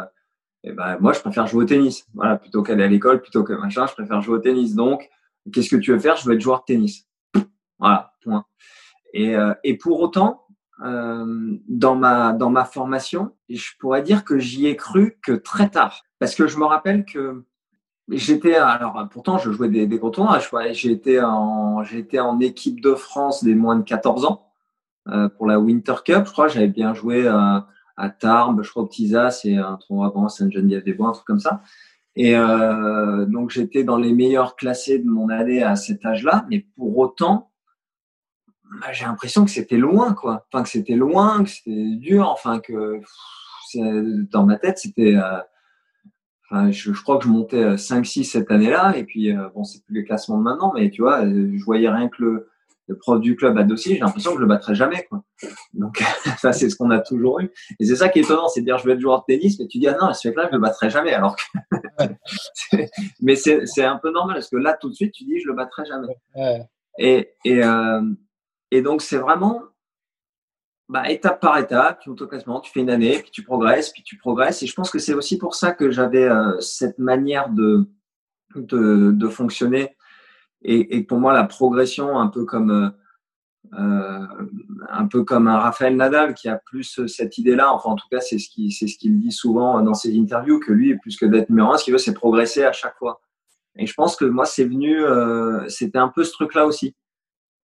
[0.63, 2.05] eh ben moi je préfère jouer au tennis.
[2.13, 4.75] Voilà, plutôt qu'aller à l'école, plutôt que machin, je préfère jouer au tennis.
[4.75, 5.09] Donc,
[5.51, 6.15] qu'est-ce que tu veux faire?
[6.17, 7.07] Je veux être joueur de tennis.
[7.79, 8.45] Voilà, point.
[9.13, 10.45] Et, euh, et pour autant,
[10.83, 15.69] euh, dans ma dans ma formation, je pourrais dire que j'y ai cru que très
[15.69, 17.43] tard, parce que je me rappelle que
[18.09, 20.39] j'étais alors pourtant je jouais des, des gros tournois,
[20.71, 24.51] j'étais en j'étais en équipe de France des moins de 14 ans
[25.07, 27.27] euh, pour la Winter Cup, je crois, j'avais bien joué
[28.01, 31.61] à, Tarbes, je crois au Tisa, c'est un tournoi avant Saint-Geneviève-des-Bois, un truc comme ça.
[32.15, 36.65] Et euh, donc j'étais dans les meilleurs classés de mon année à cet âge-là, mais
[36.75, 37.51] pour autant,
[38.79, 40.45] bah, j'ai l'impression que c'était loin, quoi.
[40.51, 43.01] Enfin, que c'était loin, que c'était dur, enfin, que
[44.31, 45.15] dans ma tête, c'était.
[45.15, 45.39] Euh,
[46.49, 49.95] enfin, je, crois que je montais 5-6 cette année-là, et puis, euh, bon, c'est plus
[49.95, 52.50] les classements de maintenant, mais tu vois, je voyais rien que le,
[52.91, 55.05] le prof du club à dossier, j'ai l'impression que je le battrai jamais.
[55.09, 55.23] Quoi.
[55.73, 56.03] Donc,
[56.39, 57.49] ça, c'est ce qu'on a toujours eu.
[57.79, 59.57] Et c'est ça qui est étonnant, c'est de dire je vais être joueur de tennis,
[59.59, 61.13] mais tu dis ah non, ce mec-là, je le battrai jamais.
[61.13, 62.05] Alors que...
[63.21, 65.53] mais c'est un peu normal parce que là, tout de suite, tu dis je le
[65.53, 66.13] battrai jamais.
[66.35, 66.61] Ouais.
[66.97, 68.01] Et, et, euh,
[68.71, 69.61] et donc, c'est vraiment
[70.89, 73.91] bah, étape par étape, tu montes au classement, tu fais une année, puis tu progresses,
[73.91, 74.61] puis tu progresses.
[74.63, 77.89] Et je pense que c'est aussi pour ça que j'avais euh, cette manière de,
[78.55, 79.95] de, de fonctionner
[80.63, 82.89] et, et, pour moi, la progression, un peu comme euh,
[83.73, 84.27] euh,
[84.89, 87.73] un peu comme un Raphaël Nadal qui a plus cette idée-là.
[87.73, 90.73] Enfin, en tout cas, c'est ce qu'il ce qu'il dit souvent dans ses interviews que
[90.73, 93.21] lui, plus que d'être numéro un, ce qu'il veut, c'est progresser à chaque fois.
[93.77, 96.95] Et je pense que moi, c'est venu, euh, c'était un peu ce truc-là aussi,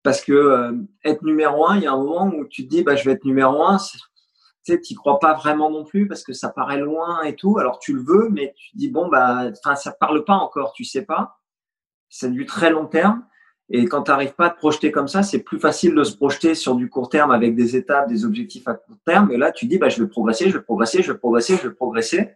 [0.03, 2.83] parce que euh, être numéro un, il y a un moment où tu te dis,
[2.83, 3.77] bah, je vais être numéro un.
[3.77, 3.99] Tu
[4.63, 7.57] sais, crois pas vraiment non plus parce que ça paraît loin et tout.
[7.57, 10.73] Alors tu le veux, mais tu te dis bon bah, enfin ça parle pas encore,
[10.73, 11.36] tu sais pas
[12.09, 13.23] c'est du très long terme.
[13.69, 16.15] Et quand tu n'arrives pas à te projeter comme ça, c'est plus facile de se
[16.15, 19.31] projeter sur du court terme avec des étapes, des objectifs à court terme.
[19.31, 21.67] Et là, tu dis, bah, je vais progresser, je vais progresser, je vais progresser, je
[21.67, 22.31] vais progresser.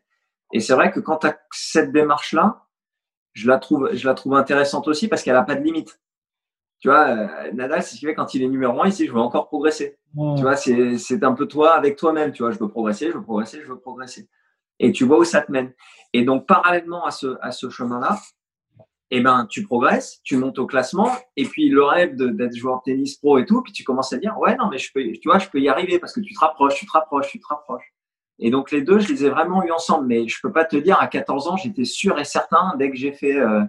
[0.51, 2.65] Et c'est vrai que quand tu as cette démarche-là,
[3.33, 6.01] je la trouve, je la trouve intéressante aussi parce qu'elle n'a pas de limite.
[6.79, 9.05] Tu vois, euh, Nadal, c'est ce qu'il fait quand il est numéro un, il sait,
[9.05, 9.99] je veux encore progresser.
[10.35, 12.31] Tu vois, c'est un peu toi avec toi-même.
[12.33, 14.27] Tu vois, je veux progresser, je veux progresser, je veux progresser.
[14.79, 15.71] Et tu vois où ça te mène.
[16.11, 18.17] Et donc, parallèlement à ce, à ce chemin-là,
[19.13, 22.91] eh ben, tu progresses, tu montes au classement, et puis le rêve d'être joueur de
[22.91, 25.27] tennis pro et tout, puis tu commences à dire, ouais, non, mais je peux, tu
[25.27, 27.47] vois, je peux y arriver parce que tu te rapproches, tu te rapproches, tu te
[27.47, 27.93] rapproches.
[28.39, 30.77] Et donc, les deux, je les ai vraiment eu ensemble, mais je peux pas te
[30.77, 33.61] dire, à 14 ans, j'étais sûr et certain, dès que j'ai fait, euh,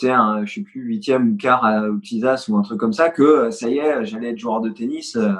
[0.00, 0.12] tu sais,
[0.44, 3.22] je sais plus, huitième ou quart à, au Tisas ou un truc comme ça, que
[3.22, 5.14] euh, ça y est, j'allais être joueur de tennis.
[5.14, 5.32] Euh,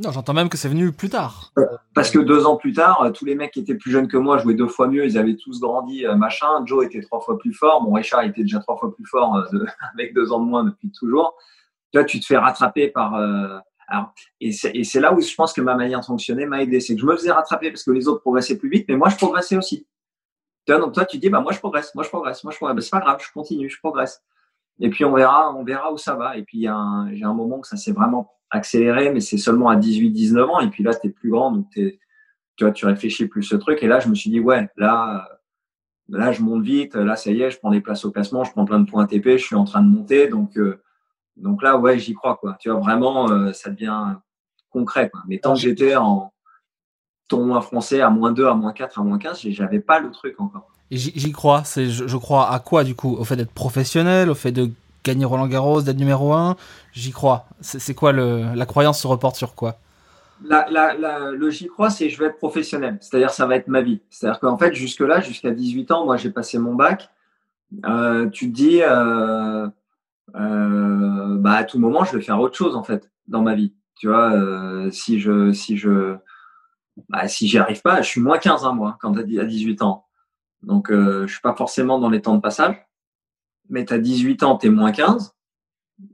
[0.00, 1.52] non, j'entends même que c'est venu plus tard.
[1.94, 4.16] Parce que deux ans plus tard, euh, tous les mecs qui étaient plus jeunes que
[4.16, 6.48] moi jouaient deux fois mieux, ils avaient tous grandi, machin.
[6.64, 9.44] Joe était trois fois plus fort, mon Richard était déjà trois fois plus fort
[9.94, 11.36] avec deux ans de moins depuis toujours.
[11.92, 13.20] Tu vois, tu te fais rattraper par.
[14.40, 16.80] Et c'est là où je pense que ma manière de fonctionner m'a aidé.
[16.80, 19.08] C'est que je me faisais rattraper parce que les autres progressaient plus vite, mais moi,
[19.08, 19.86] je progressais aussi
[20.78, 22.76] donc toi, tu dis, bah, moi, je progresse, moi, je progresse, moi, je progresse.
[22.76, 24.22] Bah, c'est pas grave, je continue, je progresse.
[24.80, 26.36] Et puis, on verra, on verra où ça va.
[26.36, 30.10] Et puis, j'ai un moment que ça s'est vraiment accéléré, mais c'est seulement à 18,
[30.10, 30.60] 19 ans.
[30.60, 31.98] Et puis là, tu es plus grand, donc tu
[32.60, 33.82] vois, tu réfléchis plus ce truc.
[33.82, 35.28] Et là, je me suis dit, ouais, là,
[36.08, 36.94] là, je monte vite.
[36.94, 39.04] Là, ça y est, je prends des places au classement, je prends plein de points
[39.04, 40.28] ATP, je suis en train de monter.
[40.28, 40.82] Donc, euh,
[41.36, 42.56] donc là, ouais, j'y crois, quoi.
[42.60, 44.16] Tu vois, vraiment, euh, ça devient
[44.68, 45.22] concret, quoi.
[45.28, 46.32] Mais tant que j'étais en,
[47.30, 50.38] tournoi français à moins 2, à moins 4, à moins 15, j'avais pas le truc
[50.38, 50.68] encore.
[50.90, 53.14] J'y crois, je, crois à quoi du coup?
[53.16, 54.70] Au fait d'être professionnel, au fait de
[55.04, 56.56] gagner Roland Garros, d'être numéro 1
[56.92, 57.46] J'y crois.
[57.60, 59.78] C'est quoi la croyance se reporte sur quoi?
[60.42, 62.96] La, la, le j'y crois, c'est je vais être professionnel.
[63.00, 64.00] C'est-à-dire ça va être ma vie.
[64.08, 67.10] C'est-à-dire qu'en fait, jusque-là, jusqu'à 18 ans, moi j'ai passé mon bac.
[67.84, 69.68] Euh, tu te dis, euh,
[70.36, 73.74] euh, bah, à tout moment, je vais faire autre chose en fait dans ma vie.
[73.96, 74.32] Tu vois,
[74.90, 76.16] si je,
[77.08, 80.06] bah, si j'y arrive pas, je suis moins 15 ans, moi, quand as 18 ans.
[80.62, 82.76] Donc, je suis pas forcément dans les temps de passage.
[83.70, 85.32] Mais tu as 18 ans, tu es moins 15.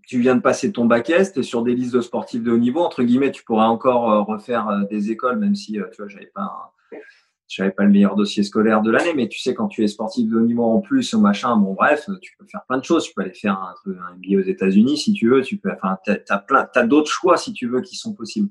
[0.07, 2.53] Tu viens de passer ton bac S, tu es sur des listes de sportifs de
[2.53, 2.81] haut niveau.
[2.81, 6.09] Entre guillemets, tu pourrais encore euh, refaire euh, des écoles, même si, euh, tu vois,
[6.09, 6.73] j'avais pas,
[7.77, 9.15] pas le meilleur dossier scolaire de l'année.
[9.15, 12.11] Mais tu sais, quand tu es sportif de haut niveau en plus, machin, bon, bref,
[12.21, 13.05] tu peux faire plein de choses.
[13.05, 15.43] Tu peux aller faire un, billet aux États-Unis si tu veux.
[15.43, 18.51] Tu peux, enfin, t'as, as plein, t'as d'autres choix si tu veux qui sont possibles.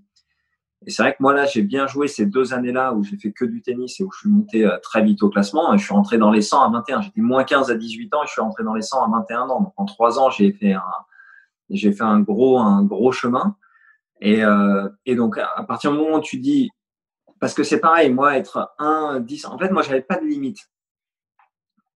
[0.86, 3.32] Et c'est vrai que moi là, j'ai bien joué ces deux années-là où j'ai fait
[3.32, 5.76] que du tennis et où je suis monté euh, très vite au classement.
[5.78, 7.02] Je suis rentré dans les 100 à 21.
[7.02, 9.42] J'étais moins 15 à 18 ans et je suis rentré dans les 100 à 21
[9.50, 9.62] ans.
[9.62, 10.84] Donc en trois ans, j'ai fait un,
[11.70, 13.56] j'ai fait un gros, un gros chemin.
[14.22, 16.70] Et, euh, et donc à partir du moment où tu dis,
[17.40, 20.60] parce que c'est pareil, moi être 1, 10, en fait moi j'avais pas de limite.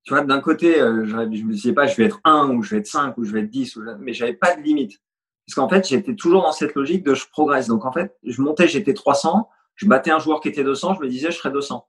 [0.04, 2.62] Tu vois, d'un côté, euh, je, je me disais pas je vais être 1 ou
[2.62, 5.00] je vais être 5 ou je vais être 10, ou, mais j'avais pas de limite.
[5.50, 7.66] Parce qu'en fait, j'étais toujours dans cette logique de je progresse.
[7.66, 11.02] Donc en fait, je montais, j'étais 300, je battais un joueur qui était 200, je
[11.02, 11.88] me disais, je serais 200.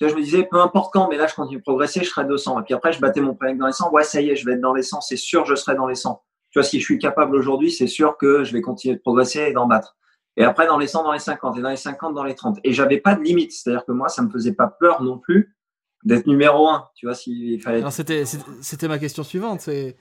[0.00, 2.60] je me disais, peu importe quand, mais là, je continue de progresser, je serai 200.
[2.60, 3.90] Et puis après, je battais mon premier dans les 100.
[3.90, 5.00] Ouais, ça y est, je vais être dans les 100.
[5.00, 6.22] C'est sûr, je serai dans les 100.
[6.50, 9.40] Tu vois, si je suis capable aujourd'hui, c'est sûr que je vais continuer de progresser
[9.40, 9.96] et d'en battre.
[10.36, 12.60] Et après, dans les 100, dans les 50, et dans les 50, dans les 30.
[12.62, 13.50] Et j'avais pas de limite.
[13.50, 15.56] C'est-à-dire que moi, ça me faisait pas peur non plus
[16.04, 16.88] d'être numéro un.
[16.94, 17.82] Tu vois, s'il fallait.
[17.90, 18.24] C'était,
[18.60, 19.60] c'était ma question suivante.
[19.60, 19.96] C'est,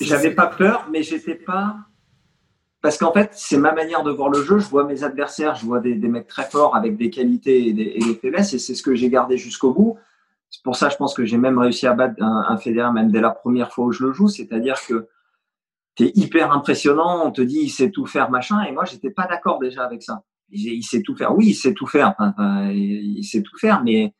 [0.00, 1.76] j'avais pas peur, mais j'étais pas.
[2.80, 4.58] Parce qu'en fait, c'est ma manière de voir le jeu.
[4.58, 7.94] Je vois mes adversaires, je vois des, mecs très forts avec des qualités et des,
[7.96, 9.98] et faiblesses, et c'est ce que j'ai gardé jusqu'au bout.
[10.50, 13.10] C'est pour ça, je pense que j'ai même réussi à battre un, un Federer même
[13.10, 14.28] dès la première fois où je le joue.
[14.28, 15.08] C'est-à-dire que
[15.98, 17.26] c'est hyper impressionnant.
[17.26, 18.62] On te dit, il sait tout faire, machin.
[18.62, 20.22] Et moi, j'étais pas d'accord déjà avec ça.
[20.50, 21.36] Il, sait tout faire.
[21.36, 22.14] Oui, il sait tout faire.
[22.72, 24.14] il sait tout faire, mais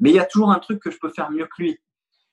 [0.00, 1.78] mais il y a toujours un truc que je peux faire mieux que lui.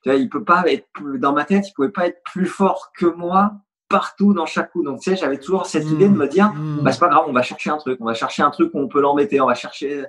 [0.02, 2.92] Tu vois, il peut pas être dans ma tête, il pouvait pas être plus fort
[2.98, 3.54] que moi
[3.90, 4.84] partout dans chaque coup.
[4.84, 6.82] Donc tu sais, j'avais toujours cette idée de me dire, mmh.
[6.82, 8.80] bah c'est pas grave, on va chercher un truc, on va chercher un truc où
[8.80, 10.06] on peut l'embêter, on va chercher.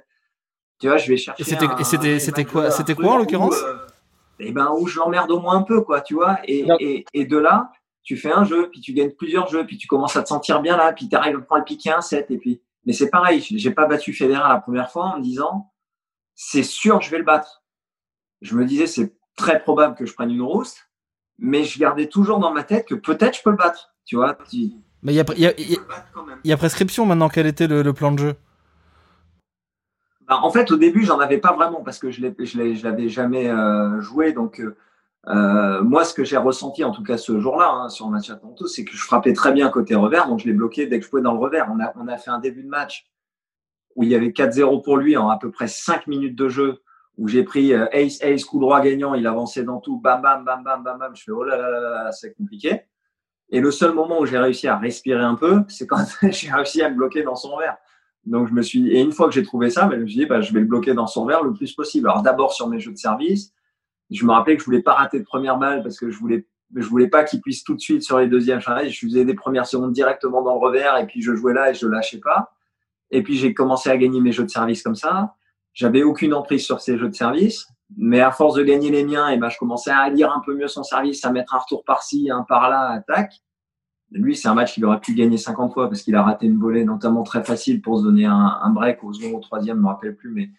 [0.80, 1.42] Tu vois, je vais chercher.
[1.42, 3.76] Et c'était c'était quoi c'était quoi en l'occurrence euh,
[4.38, 6.38] Eh ben où je l'emmerde au moins un peu quoi, tu vois.
[6.44, 7.70] Et, et, et de là,
[8.08, 10.62] tu fais un jeu, puis tu gagnes plusieurs jeux, puis tu commences à te sentir
[10.62, 12.62] bien là, puis tu arrives à prendre le piquer un set, et puis.
[12.86, 15.70] Mais c'est pareil, j'ai pas battu Federer la première fois en me disant,
[16.34, 17.62] c'est sûr, je vais le battre.
[18.40, 20.78] Je me disais, c'est très probable que je prenne une rousse,
[21.38, 23.94] mais je gardais toujours dans ma tête que peut-être je peux le battre.
[24.04, 24.36] Tu vois.
[25.02, 25.52] Mais il y a, y, a,
[26.44, 27.28] y a, prescription maintenant.
[27.28, 28.34] Quel était le, plan de jeu?
[30.26, 33.48] Bah, En fait, au début, j'en avais pas vraiment parce que je ne l'avais jamais
[33.48, 34.32] euh, joué.
[34.32, 34.76] Donc, euh,
[35.28, 38.32] euh, moi, ce que j'ai ressenti, en tout cas ce jour-là, hein, sur le match
[38.66, 41.10] c'est que je frappais très bien côté revers, donc je l'ai bloqué dès que je
[41.10, 41.68] pouvais dans le revers.
[41.70, 43.06] On a, on a fait un début de match
[43.94, 46.80] où il y avait 4-0 pour lui en à peu près 5 minutes de jeu,
[47.18, 50.44] où j'ai pris euh, ace, ace, coup droit gagnant, il avançait dans tout, bam, bam,
[50.44, 51.14] bam, bam, bam, bam.
[51.14, 52.82] Je fais, oh là là là là, c'est compliqué.
[53.50, 56.80] Et le seul moment où j'ai réussi à respirer un peu, c'est quand j'ai réussi
[56.80, 57.76] à me bloquer dans son verre.
[58.24, 60.18] Donc je me suis, et une fois que j'ai trouvé ça, ben, je me suis
[60.20, 62.08] dit, bah, je vais le bloquer dans son verre le plus possible.
[62.08, 63.52] Alors d'abord sur mes jeux de service,
[64.10, 66.46] je me rappelais que je voulais pas rater de première balle parce que je voulais
[66.76, 69.66] je voulais pas qu'il puisse tout de suite sur les deuxièmes Je faisais des premières
[69.66, 72.52] secondes directement dans le revers et puis je jouais là et je lâchais pas.
[73.10, 75.34] Et puis j'ai commencé à gagner mes jeux de service comme ça.
[75.78, 79.28] J'avais aucune emprise sur ces jeux de service, mais à force de gagner les miens,
[79.28, 81.84] et ben je commençais à lire un peu mieux son service, à mettre un retour
[81.84, 83.34] par-ci, un par-là, attaque.
[84.10, 86.58] Lui, c'est un match qu'il aurait pu gagner 50 fois parce qu'il a raté une
[86.58, 89.86] volée notamment très facile pour se donner un, break au second, au troisième, je me
[89.86, 90.50] rappelle plus, mais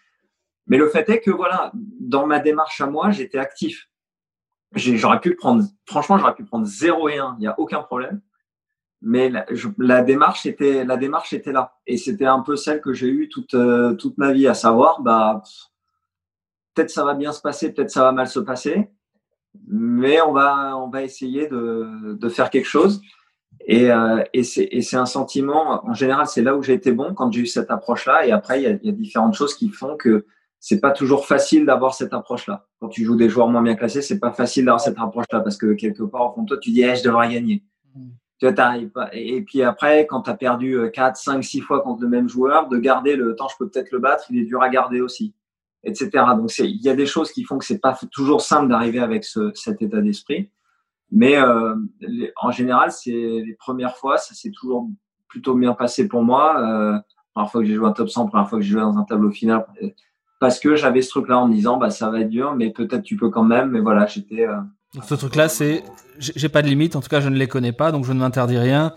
[0.67, 3.89] mais le fait est que voilà, dans ma démarche à moi, j'étais actif.
[4.73, 8.21] J'aurais pu prendre, franchement, j'aurais pu prendre 0 et 1, il n'y a aucun problème.
[9.01, 9.31] Mais
[9.77, 11.73] la, démarche était, la démarche était là.
[11.87, 15.01] Et c'était un peu celle que j'ai eue toute, euh, toute ma vie, à savoir,
[15.01, 15.41] bah,
[16.73, 18.89] peut-être ça va bien se passer, peut-être ça va mal se passer.
[19.67, 23.01] Mais on va, on va essayer de, de faire quelque chose.
[23.61, 27.31] Et, euh, et c'est un sentiment, en général, c'est là où j'ai été bon quand
[27.31, 28.25] j'ai eu cette approche-là.
[28.25, 30.25] Et après, il y, a, y a différentes choses qui font que
[30.59, 32.67] c'est pas toujours facile d'avoir cette approche-là.
[32.79, 35.57] Quand tu joues des joueurs moins bien classés, c'est pas facile d'avoir cette approche-là parce
[35.57, 37.63] que quelque part au fond de toi, tu dis, eh, je devrais gagner.
[38.39, 39.09] Tu vois.
[39.13, 42.69] Et puis après, quand tu as perdu 4, 5, 6 fois contre le même joueur,
[42.69, 45.33] de garder le temps, je peux peut-être le battre, il est dur à garder aussi,
[45.83, 46.09] etc.
[46.37, 49.25] Donc il y a des choses qui font que c'est pas toujours simple d'arriver avec
[49.25, 50.49] ce, cet état d'esprit.
[51.11, 51.75] Mais euh,
[52.41, 54.87] en général, c'est les premières fois, ça s'est toujours
[55.27, 56.61] plutôt bien passé pour moi.
[56.61, 56.99] Euh,
[57.33, 59.03] première fois que j'ai joué un top 100, première fois que j'ai joué dans un
[59.03, 59.65] tableau final,
[60.39, 63.03] parce que j'avais ce truc-là en me disant, bah, ça va être dur, mais peut-être
[63.03, 63.71] tu peux quand même.
[63.71, 64.47] Mais voilà, j'étais.
[64.47, 64.59] Euh...
[65.07, 65.83] Ce truc-là, c'est,
[66.17, 66.95] j'ai pas de limite.
[66.95, 68.93] En tout cas, je ne les connais pas, donc je ne m'interdis rien,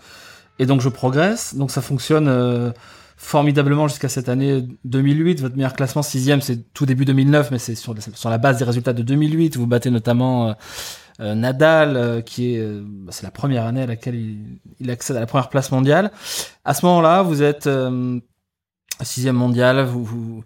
[0.59, 1.55] et donc je progresse.
[1.55, 2.71] Donc ça fonctionne euh,
[3.15, 5.41] formidablement jusqu'à cette année 2008.
[5.41, 8.93] Votre meilleur classement sixième, c'est tout début 2009, mais c'est sur, la base des résultats
[8.93, 9.57] de 2008.
[9.57, 10.49] Vous battez notamment.
[10.49, 10.53] Euh,
[11.19, 14.15] euh, Nadal, qui est, bah, c'est la première année à laquelle
[14.79, 16.11] il, accède à la première place mondiale.
[16.65, 17.69] À ce moment-là, vous êtes
[19.03, 20.43] sixième mondial, vous,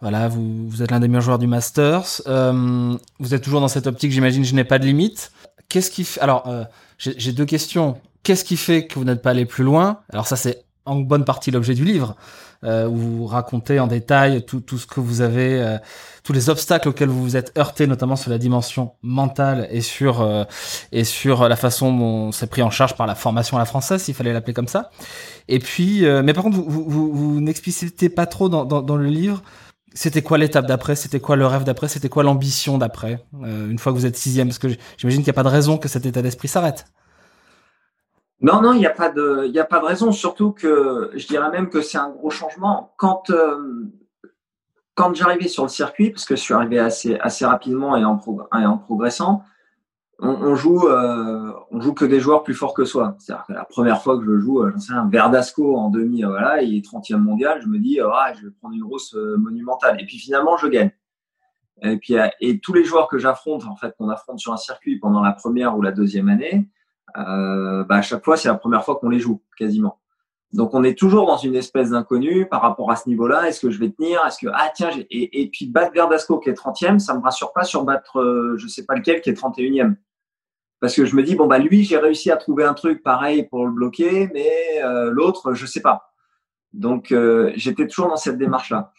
[0.00, 2.22] voilà, vous, vous êtes l'un des meilleurs joueurs du Masters.
[2.26, 5.32] Euh, vous êtes toujours dans cette optique, j'imagine, je n'ai pas de limite.
[5.68, 6.64] Qu'est-ce qui fait Alors, euh,
[6.98, 7.98] j'ai deux questions.
[8.22, 10.00] Qu'est-ce qui fait que vous n'êtes pas allé plus loin?
[10.10, 12.16] Alors ça, c'est en bonne partie l'objet du livre,
[12.64, 15.78] euh, où vous racontez en détail tout, tout ce que vous avez, euh,
[16.24, 20.20] tous les obstacles auxquels vous vous êtes heurté, notamment sur la dimension mentale et sur
[20.20, 20.44] euh,
[20.92, 24.02] et sur la façon dont c'est pris en charge par la formation à la française,
[24.02, 24.90] s'il fallait l'appeler comme ça.
[25.48, 28.96] Et puis, mais par contre, vous, vous, vous, vous n'explicitez pas trop dans, dans, dans
[28.96, 29.42] le livre
[29.94, 30.94] c'était quoi l'étape d'après?
[30.96, 31.88] C'était quoi le rêve d'après?
[31.88, 33.24] C'était quoi l'ambition d'après?
[33.42, 35.48] Euh, Une fois que vous êtes sixième, parce que j'imagine qu'il n'y a pas de
[35.48, 36.86] raison que cet état d'esprit s'arrête.
[38.40, 40.12] Non, non, il n'y a pas de, a pas de raison.
[40.12, 42.94] Surtout que je dirais même que c'est un gros changement.
[42.96, 43.92] Quand euh,
[44.94, 48.18] quand j'arrivais sur le circuit, parce que je suis arrivé assez assez rapidement et en,
[48.58, 49.42] et en progressant,
[50.22, 53.16] on, joue, euh, on joue que des joueurs plus forts que soi.
[53.18, 56.24] C'est-à-dire que la première fois que je joue, euh, j'en sais un Verdasco en demi,
[56.24, 59.14] euh, voilà, il est 30e mondial, je me dis, ah, je vais prendre une grosse
[59.14, 60.00] monumentale.
[60.00, 60.90] Et puis finalement, je gagne.
[61.82, 64.98] Et puis, et tous les joueurs que j'affronte, en fait, qu'on affronte sur un circuit
[64.98, 66.68] pendant la première ou la deuxième année,
[67.14, 69.98] bah, à chaque fois, c'est la première fois qu'on les joue, quasiment.
[70.52, 73.48] Donc on est toujours dans une espèce d'inconnu par rapport à ce niveau-là.
[73.48, 74.20] Est-ce que je vais tenir?
[74.26, 77.52] Est-ce que ah tiens et, et, puis battre Verdasco qui est 30e, ça me rassure
[77.52, 79.94] pas sur battre euh, je sais pas lequel qui est 31e.
[80.80, 83.46] Parce que je me dis bon bah lui j'ai réussi à trouver un truc pareil
[83.48, 86.12] pour le bloquer, mais euh, l'autre je sais pas.
[86.72, 88.92] Donc euh, j'étais toujours dans cette démarche-là.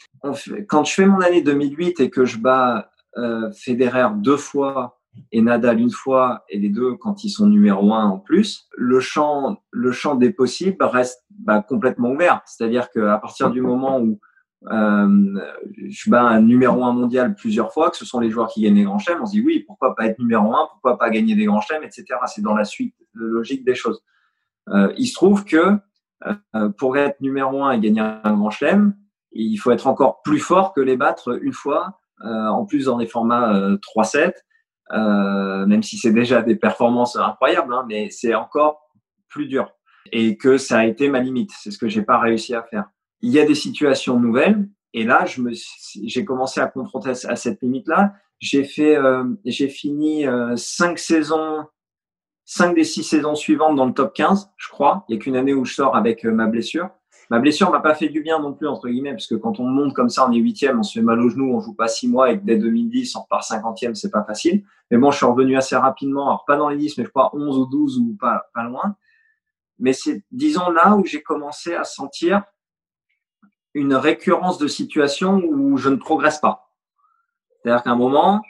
[0.68, 5.00] Quand je fais mon année 2008 et que je bats euh, Federer deux fois
[5.32, 9.00] et Nadal une fois, et les deux quand ils sont numéro un en plus, le
[9.00, 12.42] champ, le champ des possibles reste bah, complètement ouvert.
[12.46, 14.20] C'est-à-dire qu'à partir du moment où
[14.64, 18.76] je bats un numéro un mondial plusieurs fois, que ce sont les joueurs qui gagnent
[18.76, 21.36] les grands chelems, on se dit oui, pourquoi pas être numéro un, pourquoi pas gagner
[21.36, 22.06] des grands chelems, etc.
[22.28, 24.04] C'est dans la suite logique des choses.
[24.70, 25.78] Euh, il se trouve que
[26.56, 28.96] euh, pour être numéro un et gagner un grand chelem,
[29.32, 32.98] il faut être encore plus fort que les battre une fois, euh, en plus dans
[32.98, 34.34] des formats 3-7,
[34.94, 38.92] euh, même si c'est déjà des performances incroyables, hein, mais c'est encore
[39.30, 39.72] plus dur.
[40.12, 42.90] Et que ça a été ma limite, c'est ce que j'ai pas réussi à faire.
[43.22, 45.52] Il y a des situations nouvelles, et là, je me,
[46.04, 48.14] j'ai commencé à confronter à cette limite-là.
[48.40, 48.98] J'ai fait,
[49.46, 51.66] j'ai fini cinq saisons
[52.52, 55.06] cinq des six saisons suivantes dans le top 15, je crois.
[55.08, 56.90] Il n'y a qu'une année où je sors avec euh, ma blessure.
[57.30, 59.64] Ma blessure m'a pas fait du bien non plus, entre guillemets, parce que quand on
[59.64, 61.88] monte comme ça, on est huitième, on se fait mal au genou, on joue pas
[61.88, 64.66] six mois et que dès 2010, on repart cinquantième, c'est pas facile.
[64.90, 67.34] Mais bon, je suis revenu assez rapidement, alors pas dans les 10, mais je crois
[67.34, 68.98] 11 ou 12 ou pas, pas loin.
[69.80, 72.44] Mais c'est, disons, là où j'ai commencé à sentir
[73.74, 76.70] une récurrence de situation où je ne progresse pas.
[77.64, 78.42] C'est-à-dire qu'à un moment,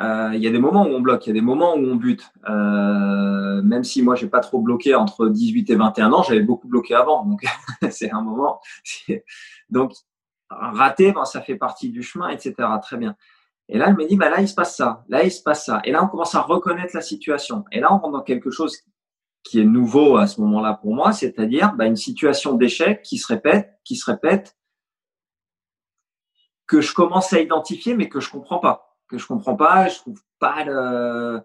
[0.00, 1.78] euh, il y a des moments où on bloque, il y a des moments où
[1.78, 2.30] on bute.
[2.48, 6.68] Euh, même si moi j'ai pas trop bloqué entre 18 et 21 ans, j'avais beaucoup
[6.68, 7.24] bloqué avant.
[7.24, 7.44] Donc
[7.90, 8.60] c'est un moment.
[9.70, 9.92] Donc
[10.50, 12.54] rater, ben, ça fait partie du chemin, etc.
[12.82, 13.14] Très bien.
[13.68, 15.64] Et là, elle me dit, bah là, il se passe ça, là, il se passe
[15.64, 15.80] ça.
[15.84, 17.64] Et là, on commence à reconnaître la situation.
[17.72, 18.76] Et là, on rentre dans quelque chose
[19.44, 23.32] qui est nouveau à ce moment-là pour moi, c'est-à-dire bah, une situation d'échec qui se
[23.32, 24.56] répète, qui se répète,
[26.66, 29.88] que je commence à identifier, mais que je comprends pas que je comprends pas.
[29.88, 31.40] Je trouve pas de,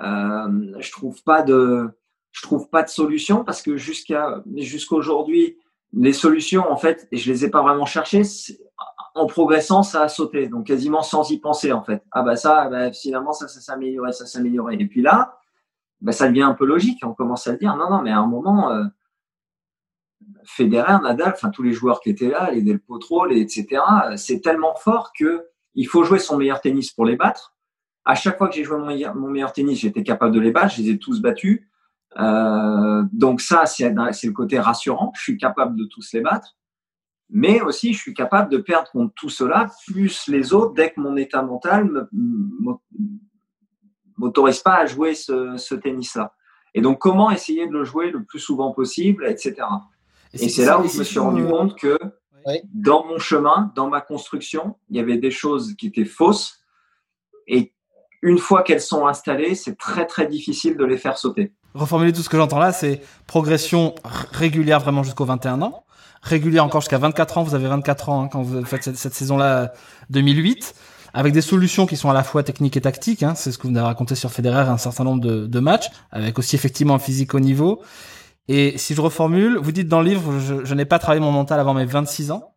[0.00, 1.88] euh, je trouve pas de,
[2.32, 5.58] je trouve pas de solution parce que jusqu'à jusqu'aujourd'hui,
[5.92, 8.22] les solutions en fait, je les ai pas vraiment cherchées.
[9.16, 12.02] En progressant, ça a sauté, donc quasiment sans y penser en fait.
[12.10, 14.74] Ah bah ça, bah, finalement ça, ça s'améliorait, ça s'améliorait.
[14.74, 15.38] Et puis là,
[16.00, 17.00] bah, ça devient un peu logique.
[17.04, 17.76] On commence à le dire.
[17.76, 18.84] Non, non, mais à un moment, euh,
[20.44, 23.66] Federer, Nadal, enfin tous les joueurs qui étaient là, les Del Potro, etc.
[24.16, 27.54] C'est tellement fort que il faut jouer son meilleur tennis pour les battre.
[28.04, 30.74] À chaque fois que j'ai joué mon, meilleur tennis, j'étais capable de les battre.
[30.74, 31.66] Je les ai tous battus.
[32.18, 35.12] Euh, donc ça, c'est le côté rassurant.
[35.16, 36.56] Je suis capable de tous les battre.
[37.30, 41.00] Mais aussi, je suis capable de perdre contre tout cela, plus les autres, dès que
[41.00, 42.08] mon état mental
[44.16, 46.34] m'autorise pas à jouer ce, tennis-là.
[46.74, 49.54] Et donc, comment essayer de le jouer le plus souvent possible, etc.
[50.32, 51.98] Et c'est là où je me suis rendu compte que
[52.72, 56.60] dans mon chemin, dans ma construction, il y avait des choses qui étaient fausses.
[57.46, 57.72] Et
[58.22, 61.52] une fois qu'elles sont installées, c'est très très difficile de les faire sauter.
[61.74, 63.94] Reformuler tout ce que j'entends là, c'est progression
[64.32, 65.84] régulière vraiment jusqu'aux 21 ans,
[66.22, 67.42] régulière encore jusqu'à 24 ans.
[67.42, 69.72] Vous avez 24 ans hein, quand vous faites cette, saison-là
[70.10, 70.74] 2008,
[71.14, 73.22] avec des solutions qui sont à la fois techniques et tactiques.
[73.22, 73.34] Hein.
[73.36, 76.38] c'est ce que vous avez raconté sur Federer, un certain nombre de, de matchs, avec
[76.38, 77.80] aussi effectivement un physique au niveau.
[78.48, 81.58] Et si je reformule, vous dites dans le livre, je, n'ai pas travaillé mon mental
[81.60, 82.54] avant mes 26 ans.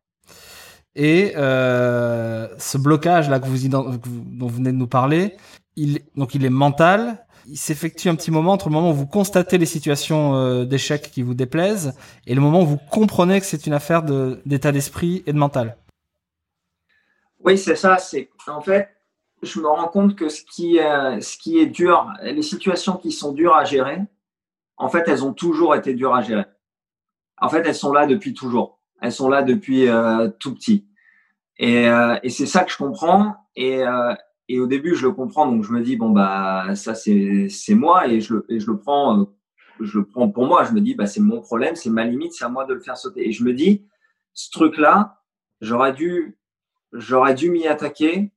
[0.96, 5.38] Et euh, ce blocage là que vous, dont vous venez de nous parler,
[5.76, 7.26] il, donc il est mental.
[7.50, 11.12] Il s'effectue un petit moment entre le moment où vous constatez les situations euh, d'échec
[11.12, 11.93] qui vous déplaisent
[12.26, 14.04] et le moment où vous comprenez que c'est une affaire
[14.46, 15.78] d'état d'esprit et de mental.
[17.39, 17.97] Oui, c'est ça.
[17.97, 18.89] C'est en fait,
[19.41, 23.12] je me rends compte que ce qui, est, ce qui est dur, les situations qui
[23.12, 24.00] sont dures à gérer,
[24.78, 26.45] en fait, elles ont toujours été dures à gérer.
[27.39, 28.80] En fait, elles sont là depuis toujours.
[29.02, 30.88] Elles sont là depuis euh, tout petit.
[31.60, 33.36] Et, euh, et c'est ça que je comprends.
[33.56, 34.13] Et, euh,
[34.47, 35.47] et au début, je le comprends.
[35.47, 38.08] Donc, je me dis, bon, bah, ça, c'est, c'est moi.
[38.08, 39.26] Et je, le, et je le prends, euh,
[39.82, 40.63] je le prends pour moi.
[40.63, 42.80] Je me dis, bah, c'est mon problème, c'est ma limite, c'est à moi de le
[42.80, 43.28] faire sauter.
[43.28, 43.86] Et je me dis,
[44.34, 45.21] ce truc-là,
[45.62, 46.38] j'aurais dû,
[46.98, 48.32] j'aurais dû m'y attaquer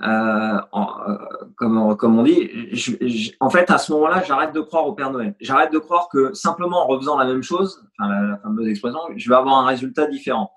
[0.00, 1.18] euh, euh,
[1.56, 5.34] comme, on dit, en fait, à ce moment-là, j'arrête de croire au Père Noël.
[5.40, 9.28] J'arrête de croire que simplement en refaisant la même chose, enfin, la, fameuse expression, je
[9.28, 10.52] vais avoir un résultat différent.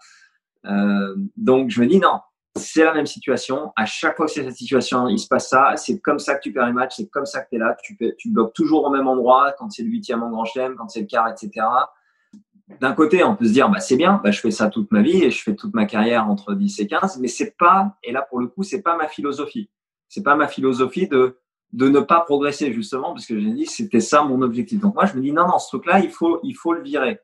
[0.66, 2.22] Euh, donc, je me dis non,
[2.56, 3.72] c'est la même situation.
[3.76, 5.74] À chaque fois que c'est cette situation, il se passe ça.
[5.76, 6.96] C'est comme ça que tu perds les matchs.
[6.96, 7.76] C'est comme ça que tu es là.
[7.84, 10.88] Tu, tu bloques toujours au même endroit quand c'est le huitième en grand chelem, quand
[10.88, 11.66] c'est le quart, etc
[12.68, 15.02] d'un côté, on peut se dire, bah, c'est bien, bah, je fais ça toute ma
[15.02, 18.12] vie et je fais toute ma carrière entre 10 et 15, mais c'est pas, et
[18.12, 19.70] là, pour le coup, c'est pas ma philosophie.
[20.10, 21.38] C'est pas ma philosophie de,
[21.74, 24.80] de ne pas progresser, justement, parce que j'ai dit, c'était ça mon objectif.
[24.80, 27.20] Donc, moi, je me dis, non, non, ce truc-là, il faut, il faut le virer.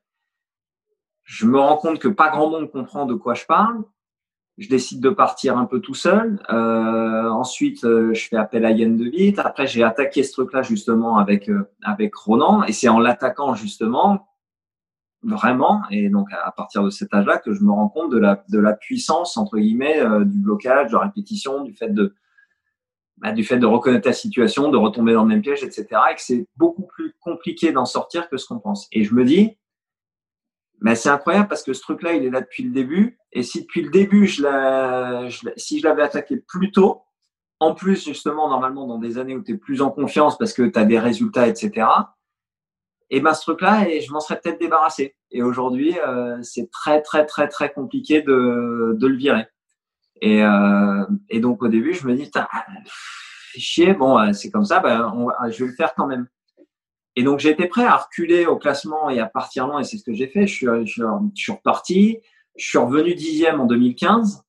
[1.23, 3.83] Je me rends compte que pas grand monde comprend de quoi je parle.
[4.57, 6.39] Je décide de partir un peu tout seul.
[6.51, 11.17] Euh, ensuite, euh, je fais appel à Yann De Après, j'ai attaqué ce truc-là justement
[11.17, 14.27] avec euh, avec Ronan, et c'est en l'attaquant justement
[15.23, 18.43] vraiment, et donc à partir de cet âge-là, que je me rends compte de la
[18.49, 22.15] de la puissance entre guillemets du blocage, de la répétition, du fait de
[23.21, 25.87] bah, du fait de reconnaître la situation, de retomber dans le même piège, etc.
[26.11, 28.87] Et que c'est beaucoup plus compliqué d'en sortir que ce qu'on pense.
[28.91, 29.59] Et je me dis,
[30.79, 33.19] mais c'est incroyable parce que ce truc-là, il est là depuis le début.
[33.31, 34.41] Et si depuis le début, je,
[35.55, 37.03] si je l'avais attaqué plus tôt,
[37.59, 40.63] en plus, justement, normalement, dans des années où tu es plus en confiance parce que
[40.63, 41.85] tu as des résultats, etc.,
[43.13, 45.15] et ben ce truc-là, et je m'en serais peut-être débarrassé.
[45.31, 49.47] Et aujourd'hui, euh, c'est très, très, très, très compliqué de, de le virer.
[50.21, 52.31] Et, euh, et donc, au début, je me dis,
[53.57, 55.13] chier, bon, euh, c'est comme ça, ben,
[55.49, 56.27] je vais le faire quand même.
[57.17, 60.05] Et donc, j'étais prêt à reculer au classement et à partir loin, et c'est ce
[60.05, 60.47] que j'ai fait.
[60.47, 61.03] Je suis, je,
[61.35, 62.19] suis reparti.
[62.55, 64.45] Je suis revenu dixième en 2015.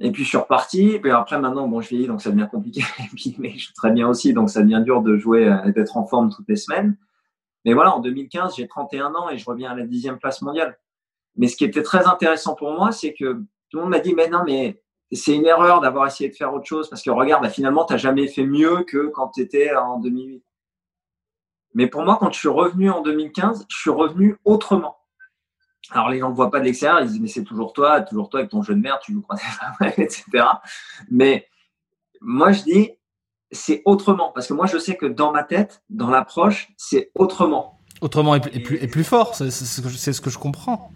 [0.00, 1.00] Et puis, je suis reparti.
[1.02, 2.82] Et après, maintenant, bon, je vieillis, donc ça devient compliqué.
[2.98, 5.96] Et puis, mais je suis très bien aussi, donc ça devient dur de jouer d'être
[5.96, 6.98] en forme toutes les semaines.
[7.68, 10.78] Mais voilà, en 2015, j'ai 31 ans et je reviens à la dixième place mondiale.
[11.36, 14.14] Mais ce qui était très intéressant pour moi, c'est que tout le monde m'a dit,
[14.14, 17.42] mais non, mais c'est une erreur d'avoir essayé de faire autre chose parce que regarde,
[17.42, 20.42] bah, finalement, tu n'as jamais fait mieux que quand tu étais en 2008.
[21.74, 24.96] Mais pour moi, quand je suis revenu en 2015, je suis revenu autrement.
[25.90, 28.30] Alors, les gens ne voient pas de l'extérieur, ils disent, mais c'est toujours toi, toujours
[28.30, 29.26] toi avec ton jeu de merde, tu joues
[29.98, 30.24] etc.
[31.10, 31.46] Mais
[32.22, 32.97] moi, je dis,
[33.50, 34.32] c'est autrement.
[34.34, 37.78] Parce que moi, je sais que dans ma tête, dans l'approche, c'est autrement.
[38.00, 40.92] Autrement et plus, et plus, fort, c'est ce que je comprends.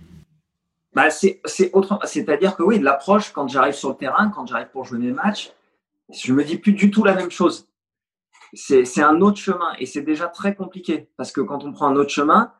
[0.95, 1.41] Bah, c'est
[1.73, 5.13] autre, c'est-à-dire que oui, l'approche quand j'arrive sur le terrain, quand j'arrive pour jouer mes
[5.13, 5.53] matchs,
[6.13, 7.67] je me dis plus du tout la même chose
[8.55, 11.97] c'est un autre chemin et c'est déjà très compliqué parce que quand on prend un
[11.97, 12.53] autre chemin,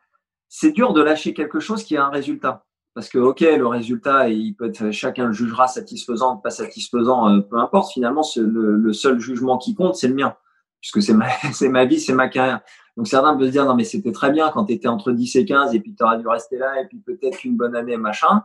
[0.49, 2.65] c'est dur de lâcher quelque chose qui a un résultat.
[2.95, 7.41] Parce que, ok, le résultat, il peut être, chacun le jugera satisfaisant, pas satisfaisant, euh,
[7.41, 7.93] peu importe.
[7.93, 10.37] Finalement, le, le, seul jugement qui compte, c'est le mien,
[10.81, 11.29] puisque c'est ma,
[11.71, 12.61] ma vie, c'est ma carrière.
[12.97, 15.37] Donc certains peuvent se dire, non, mais c'était très bien quand tu étais entre 10
[15.37, 17.97] et 15 et puis tu aurais dû rester là et puis peut-être une bonne année,
[17.97, 18.45] machin.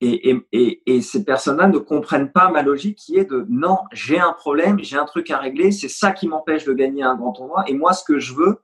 [0.00, 4.78] Et, ces personnes-là ne comprennent pas ma logique qui est de non, j'ai un problème,
[4.82, 7.64] j'ai un truc à régler, c'est ça qui m'empêche de gagner un grand tournoi.
[7.68, 8.58] Et moi, ce que je veux,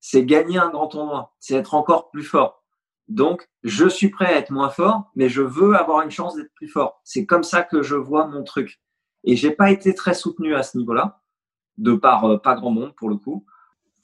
[0.00, 2.64] c'est gagner un grand tournoi, c'est être encore plus fort.
[3.08, 6.52] Donc, je suis prêt à être moins fort, mais je veux avoir une chance d'être
[6.54, 7.00] plus fort.
[7.04, 8.80] C'est comme ça que je vois mon truc.
[9.24, 11.20] Et j'ai pas été très soutenu à ce niveau-là,
[11.78, 13.44] de par euh, pas grand monde pour le coup,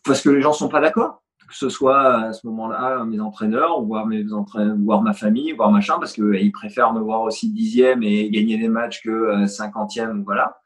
[0.04, 1.22] parce que les gens sont pas d'accord
[1.52, 5.70] que ce soit à ce moment-là mes entraîneurs, voir, mes entraîneurs, voir ma famille, voir
[5.70, 10.24] machin, parce qu'ils préfèrent me voir aussi dixième et gagner des matchs que euh, cinquantième,
[10.24, 10.61] voilà.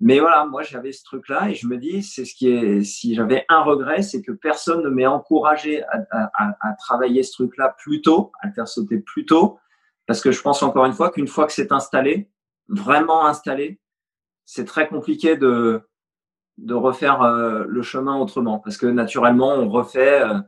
[0.00, 3.14] Mais voilà, moi j'avais ce truc-là et je me dis, c'est ce qui est, si
[3.14, 8.32] j'avais un regret, c'est que personne ne m'ait encouragé à, travailler ce truc-là plus tôt,
[8.42, 9.58] à le faire sauter plus tôt,
[10.06, 12.28] parce que je pense encore une fois qu'une fois que c'est installé,
[12.68, 13.80] vraiment installé,
[14.44, 15.82] c'est très compliqué de,
[16.58, 18.58] de refaire euh, le chemin autrement.
[18.58, 20.38] Parce que naturellement, on refait euh,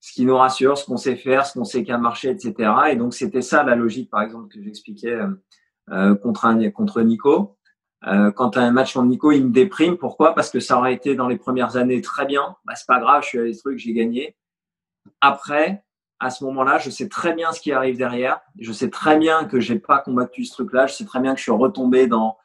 [0.00, 2.70] ce qui nous rassure, ce qu'on sait faire, ce qu'on sait qu'à marcher, etc.
[2.90, 5.18] Et donc, c'était ça la logique, par exemple, que j'expliquais
[5.90, 7.55] euh, contre, contre Nico.
[8.36, 9.96] Quand tu as un match contre Nico, il me déprime.
[9.96, 10.34] Pourquoi?
[10.34, 12.56] Parce que ça aurait été dans les premières années très bien.
[12.64, 14.36] Bah, c'est pas grave, je suis allé ce truc, j'ai gagné.
[15.20, 15.84] Après,
[16.20, 18.40] à ce moment-là, je sais très bien ce qui arrive derrière.
[18.58, 20.86] Je sais très bien que j'ai pas combattu ce truc-là.
[20.86, 22.36] Je sais très bien que je suis retombé dans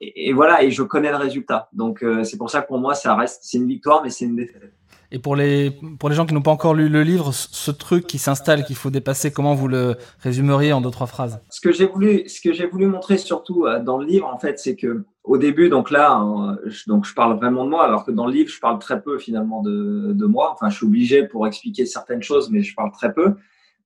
[0.00, 1.68] et, voilà, et je connais le résultat.
[1.72, 4.26] Donc euh, c'est pour ça que pour moi, ça reste, c'est une victoire, mais c'est
[4.26, 4.74] une défaite.
[5.12, 8.06] Et pour les pour les gens qui n'ont pas encore lu le livre, ce truc
[8.06, 11.40] qui s'installe, qu'il faut dépasser, comment vous le résumeriez en deux trois phrases?
[11.50, 12.26] Ce que j'ai voulu,
[12.70, 16.24] voulu montrer surtout euh, dans le livre, en fait, c'est que au début, donc là,
[16.66, 19.02] je, donc je parle vraiment de moi, alors que dans le livre, je parle très
[19.02, 20.52] peu finalement de, de moi.
[20.52, 23.34] Enfin, je suis obligé pour expliquer certaines choses, mais je parle très peu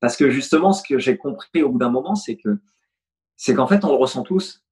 [0.01, 2.59] parce que justement, ce que j'ai compris au bout d'un moment, c'est que
[3.37, 4.63] c'est qu'en fait, on le ressent tous.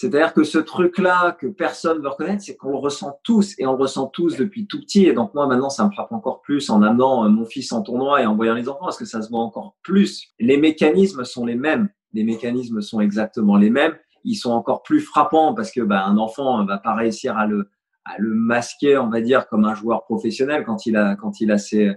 [0.00, 3.66] C'est-à-dire que ce truc-là que personne ne veut reconnaître, c'est qu'on le ressent tous et
[3.66, 5.06] on le ressent tous depuis tout petit.
[5.06, 7.82] Et donc moi maintenant, ça me frappe encore plus en amenant euh, mon fils en
[7.82, 10.28] tournoi et en voyant les enfants parce que ça se voit encore plus.
[10.38, 11.88] Les mécanismes sont les mêmes.
[12.12, 13.96] Les mécanismes sont exactement les mêmes.
[14.22, 17.68] Ils sont encore plus frappants parce que bah, un enfant va pas réussir à le
[18.04, 21.50] à le masquer, on va dire, comme un joueur professionnel quand il a quand il
[21.50, 21.92] a ses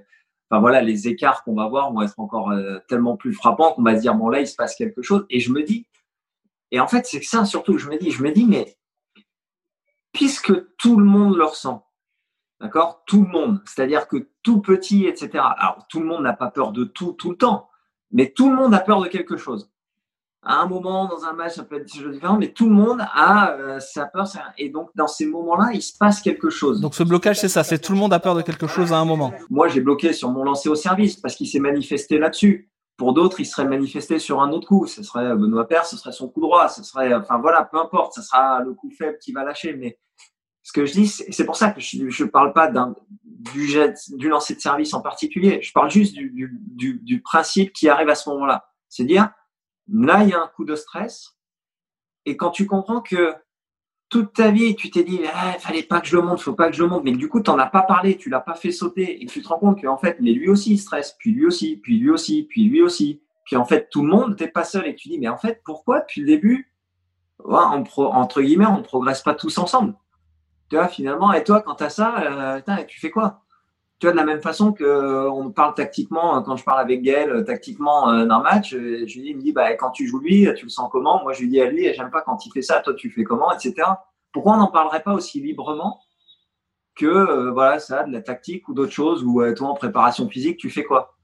[0.50, 3.84] Enfin voilà, les écarts qu'on va voir vont être encore euh, tellement plus frappants qu'on
[3.84, 5.24] va se dire bon là il se passe quelque chose.
[5.30, 5.86] Et je me dis
[6.72, 8.12] et en fait, c'est ça surtout que je me dis.
[8.12, 8.78] Je me dis, mais
[10.14, 11.86] puisque tout le monde le ressent,
[12.62, 15.44] d'accord Tout le monde, c'est-à-dire que tout petit, etc.
[15.58, 17.70] Alors, tout le monde n'a pas peur de tout tout le temps,
[18.12, 19.70] mais tout le monde a peur de quelque chose.
[20.44, 23.52] à un moment dans un match, ça peut être différent, mais tout le monde a
[23.52, 24.26] euh, sa peur.
[24.58, 26.82] Et donc, dans ces moments-là, il se passe quelque chose.
[26.82, 28.98] Donc, ce blocage, c'est ça, c'est tout le monde a peur de quelque chose à
[28.98, 29.34] un moment.
[29.52, 32.72] Moi, j'ai bloqué sur mon lancer au service parce qu'il s'est manifesté là-dessus.
[32.98, 34.86] Pour d'autres, il serait manifesté sur un autre coup.
[34.86, 38.14] Ce serait Benoît Père, ce serait son coup droit, ce serait, enfin voilà, peu importe,
[38.14, 39.74] ce sera le coup faible qui va lâcher.
[39.74, 40.00] Mais
[40.62, 42.72] ce que je dis, c'est pour ça que je ne parle pas
[43.24, 45.62] du jet, du lancer de service en particulier.
[45.62, 48.68] Je parle juste du, du, du principe qui arrive à ce moment-là.
[48.88, 49.32] C'est dire,
[49.92, 51.38] Là, il y a un coup de stress.
[52.26, 53.36] Et quand tu comprends que
[54.12, 56.54] toute ta vie, tu t'es dit, il ah, fallait pas que je le monte, faut
[56.54, 58.42] pas que je le monte, mais du coup, tu n'en as pas parlé, tu l'as
[58.42, 61.16] pas fait sauter, et tu te rends compte qu'en fait, mais lui aussi, il stresse,
[61.18, 64.36] puis lui aussi, puis lui aussi, puis lui aussi, puis en fait, tout le monde,
[64.36, 66.74] t'es pas seul, et tu dis, mais en fait, pourquoi depuis le début,
[67.46, 69.96] entre guillemets, on ne progresse pas tous ensemble?
[70.70, 73.42] Tu vois, finalement, et toi, quand tu as ça, euh, tu fais quoi?
[74.02, 76.80] Tu vois, de la même façon que euh, on parle tactiquement, euh, quand je parle
[76.80, 80.08] avec Gaël euh, tactiquement d'un match, je lui dis, il me dit, bah, quand tu
[80.08, 81.22] joues lui, tu le sens comment?
[81.22, 83.24] Moi, je lui dis à lui, j'aime pas quand il fait ça, toi, tu fais
[83.24, 83.76] comment, etc.
[84.34, 86.02] Pourquoi on n'en parlerait pas aussi librement
[86.96, 90.72] que, voilà, ça, de la tactique ou d'autres choses, ou toi, en préparation physique, tu
[90.72, 91.16] fais quoi?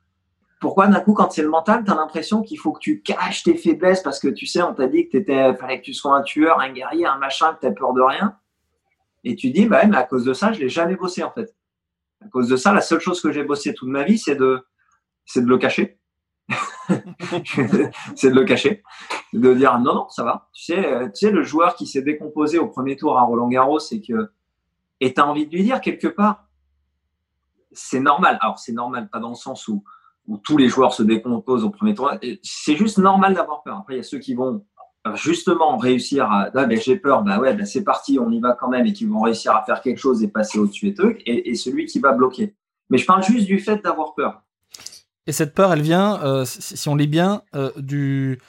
[0.62, 3.42] Pourquoi d'un coup, quand c'est le mental, tu as l'impression qu'il faut que tu caches
[3.42, 6.16] tes faiblesses parce que tu sais, on t'a dit que étais, fallait que tu sois
[6.16, 8.36] un tueur, un guerrier, un machin, que tu peur de rien?
[9.24, 11.57] Et tu dis, bah, mais à cause de ça, je l'ai jamais bossé en fait.
[12.24, 14.66] À cause de ça, la seule chose que j'ai bossé toute ma vie, c'est de,
[15.26, 16.00] c'est de le cacher.
[18.16, 18.82] c'est de le cacher,
[19.34, 20.48] de dire non non ça va.
[20.54, 23.50] Tu sais, euh, tu sais le joueur qui s'est décomposé au premier tour à Roland
[23.50, 24.32] Garros, c'est que
[25.02, 26.48] et t'as envie de lui dire quelque part,
[27.74, 28.38] c'est normal.
[28.42, 29.84] Alors c'est normal, pas dans le sens où
[30.28, 32.12] où tous les joueurs se décomposent au premier tour.
[32.44, 33.78] C'est juste normal d'avoir peur.
[33.80, 34.66] Après il y a ceux qui vont
[35.16, 38.54] justement réussir à ah, ben, j'ai peur, bah ouais, ben, c'est parti, on y va
[38.60, 40.96] quand même et qui vont réussir à faire quelque chose et passer au-dessus
[41.26, 42.56] et et, celui qui va bloquer.
[42.90, 44.42] Mais je parle juste du fait d'avoir peur.
[45.26, 48.40] Et cette peur, elle vient, euh, si on lit bien, euh, du,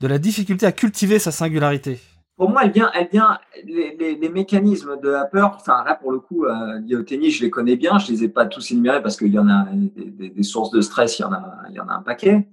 [0.00, 1.98] de la difficulté à cultiver sa singularité.
[2.36, 5.56] Pour moi, elle vient, elle vient les, mécanismes de la peur.
[5.58, 7.98] Enfin, là, pour le coup, euh, au tennis, je les connais bien.
[7.98, 10.82] Je les ai pas tous énumérés parce qu'il y en a des, des, sources de
[10.82, 12.46] stress, il y en a, il y en a un paquet.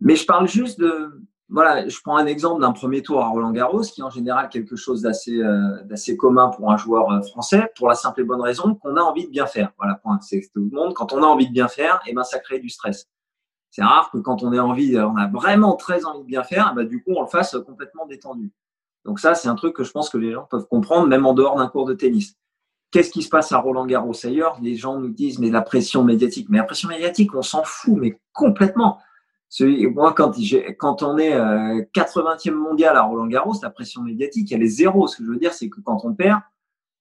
[0.00, 3.50] Mais je parle juste de, voilà, je prends un exemple d'un premier tour à Roland
[3.50, 7.72] Garros, qui est en général quelque chose d'assez euh, commun pour un joueur euh, français,
[7.76, 9.72] pour la simple et bonne raison qu'on a envie de bien faire.
[9.76, 10.20] Voilà, point.
[10.22, 10.94] C'est tout le monde.
[10.94, 13.08] Quand on a envie de bien faire, et eh ben ça crée du stress.
[13.70, 16.72] C'est rare que quand on a envie, on a vraiment très envie de bien faire,
[16.74, 18.52] bah, du coup on le fasse complètement détendu.
[19.04, 21.34] Donc ça, c'est un truc que je pense que les gens peuvent comprendre, même en
[21.34, 22.36] dehors d'un cours de tennis.
[22.92, 24.14] Qu'est-ce qui se passe à Roland Garros?
[24.24, 26.48] Ailleurs Les gens nous disent mais la pression médiatique.
[26.48, 28.98] Mais la pression médiatique, on s'en fout, mais complètement
[29.58, 30.32] moi, quand,
[30.78, 35.06] quand on est 80e euh, mondial à Roland Garros, la pression médiatique, elle est zéro.
[35.06, 36.40] Ce que je veux dire, c'est que quand on perd,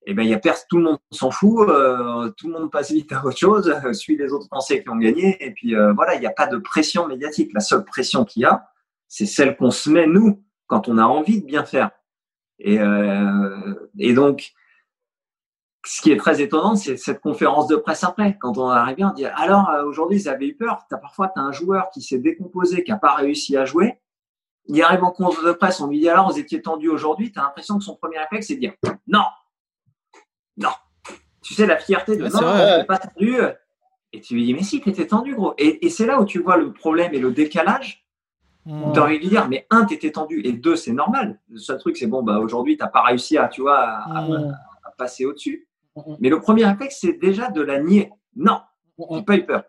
[0.06, 2.92] eh ben, il y a tout le monde s'en fout, euh, tout le monde passe
[2.92, 6.16] vite à autre chose, suit les autres Français qui ont gagné, et puis euh, voilà,
[6.16, 7.52] il n'y a pas de pression médiatique.
[7.54, 8.68] La seule pression qu'il y a,
[9.08, 11.92] c'est celle qu'on se met nous quand on a envie de bien faire.
[12.60, 12.78] Et,
[13.98, 14.52] et donc,
[15.86, 18.38] ce qui est très étonnant, c'est cette conférence de presse après.
[18.40, 20.86] Quand on arrive, on dit alors euh, aujourd'hui, ils avaient eu peur.
[20.92, 24.00] As, parfois, tu as un joueur qui s'est décomposé, qui n'a pas réussi à jouer.
[24.66, 27.32] Il arrive en conférence de presse, on lui dit alors, vous étiez tendu aujourd'hui.
[27.32, 28.74] Tu as l'impression que son premier réflexe, c'est de dire
[29.08, 29.24] non,
[30.58, 30.70] non.
[31.42, 33.38] Tu sais, la fierté de non, on pas tendu.
[34.12, 35.54] Et tu lui dis mais si, tu étais tendu, gros.
[35.58, 38.06] Et, c'est là où tu vois le problème et le décalage.
[38.66, 38.92] Mmh.
[38.94, 41.40] Tu as envie de lui dire, mais un, tu étais tendu, et deux, c'est normal.
[41.50, 44.22] Le seul truc, c'est bon, bah, aujourd'hui, tu n'as pas réussi à, tu vois, à
[44.22, 44.58] mmh.
[44.98, 45.69] passer au-dessus.
[46.20, 48.12] Mais le premier réflexe, c'est déjà de la nier.
[48.36, 48.60] Non,
[49.10, 49.64] n'ai pas eu peur.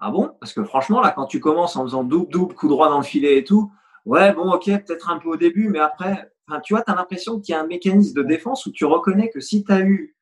[0.00, 0.36] Ah bon?
[0.40, 3.38] Parce que franchement, là, quand tu commences en faisant double-double, coup droit dans le filet
[3.38, 3.72] et tout,
[4.04, 7.40] ouais, bon, ok, peut-être un peu au début, mais après, tu vois, tu as l'impression
[7.40, 10.16] qu'il y a un mécanisme de défense où tu reconnais que si tu as eu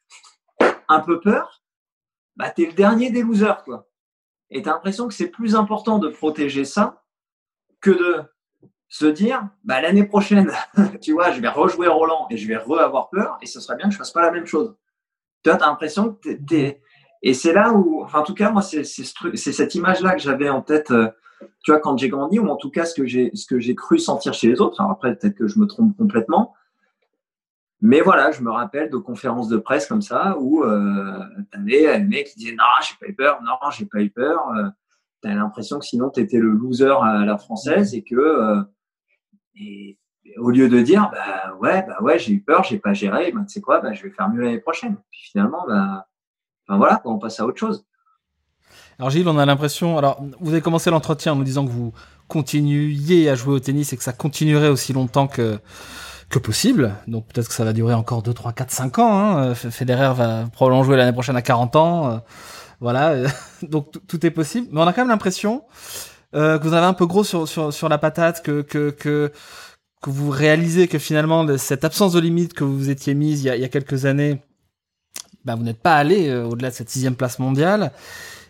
[0.88, 1.62] un peu peur,
[2.36, 3.88] bah, tu es le dernier des losers, quoi.
[4.50, 7.02] Et tu as l'impression que c'est plus important de protéger ça
[7.80, 8.22] que de
[8.88, 10.52] se dire, bah, l'année prochaine,
[11.00, 13.86] tu vois, je vais rejouer Roland et je vais re-avoir peur et ce serait bien
[13.86, 14.76] que je fasse pas la même chose.
[15.42, 16.80] Tu as l'impression que tu es,
[17.22, 20.62] Et c'est là où, enfin, en tout cas, moi, c'est cette image-là que j'avais en
[20.62, 21.08] tête, euh,
[21.64, 24.48] tu vois, quand j'ai grandi, ou en tout cas, ce que j'ai cru sentir chez
[24.48, 24.80] les autres.
[24.80, 26.54] Alors après, peut-être que je me trompe complètement.
[27.84, 31.18] Mais voilà, je me rappelle de conférences de presse comme ça où euh,
[31.50, 34.10] tu avais un mec qui disait Non, j'ai pas eu peur, non, j'ai pas eu
[34.10, 34.40] peur.
[34.56, 34.68] Euh,
[35.20, 38.14] tu as l'impression que sinon, tu étais le loser à la française et que.
[38.14, 38.62] Euh,
[39.56, 39.98] et
[40.36, 43.44] au lieu de dire, bah ouais, bah ouais, j'ai eu peur, j'ai pas géré, ben,
[43.44, 44.96] tu sais quoi, bah, je vais faire mieux l'année prochaine.
[45.10, 46.06] Puis finalement, bah,
[46.68, 47.84] voilà, on passe à autre chose.
[48.98, 51.92] Alors Gilles, on a l'impression, alors vous avez commencé l'entretien en nous disant que vous
[52.28, 55.58] continuiez à jouer au tennis et que ça continuerait aussi longtemps que
[56.32, 56.94] que possible.
[57.06, 59.18] Donc peut-être que ça va durer encore 2, 3, 4, 5 ans.
[59.18, 59.54] Hein.
[59.54, 62.10] Federer va probablement jouer l'année prochaine à 40 ans.
[62.10, 62.16] Euh,
[62.80, 63.28] voilà,
[63.62, 64.68] donc tout est possible.
[64.72, 65.62] Mais on a quand même l'impression
[66.34, 69.30] euh, que vous avez un peu gros sur, sur, sur la patate, que, que, que,
[70.02, 73.50] que vous réalisez que finalement cette absence de limite que vous étiez mise il y
[73.50, 74.42] a, il y a quelques années,
[75.44, 77.92] bah, vous n'êtes pas allé euh, au-delà de cette sixième place mondiale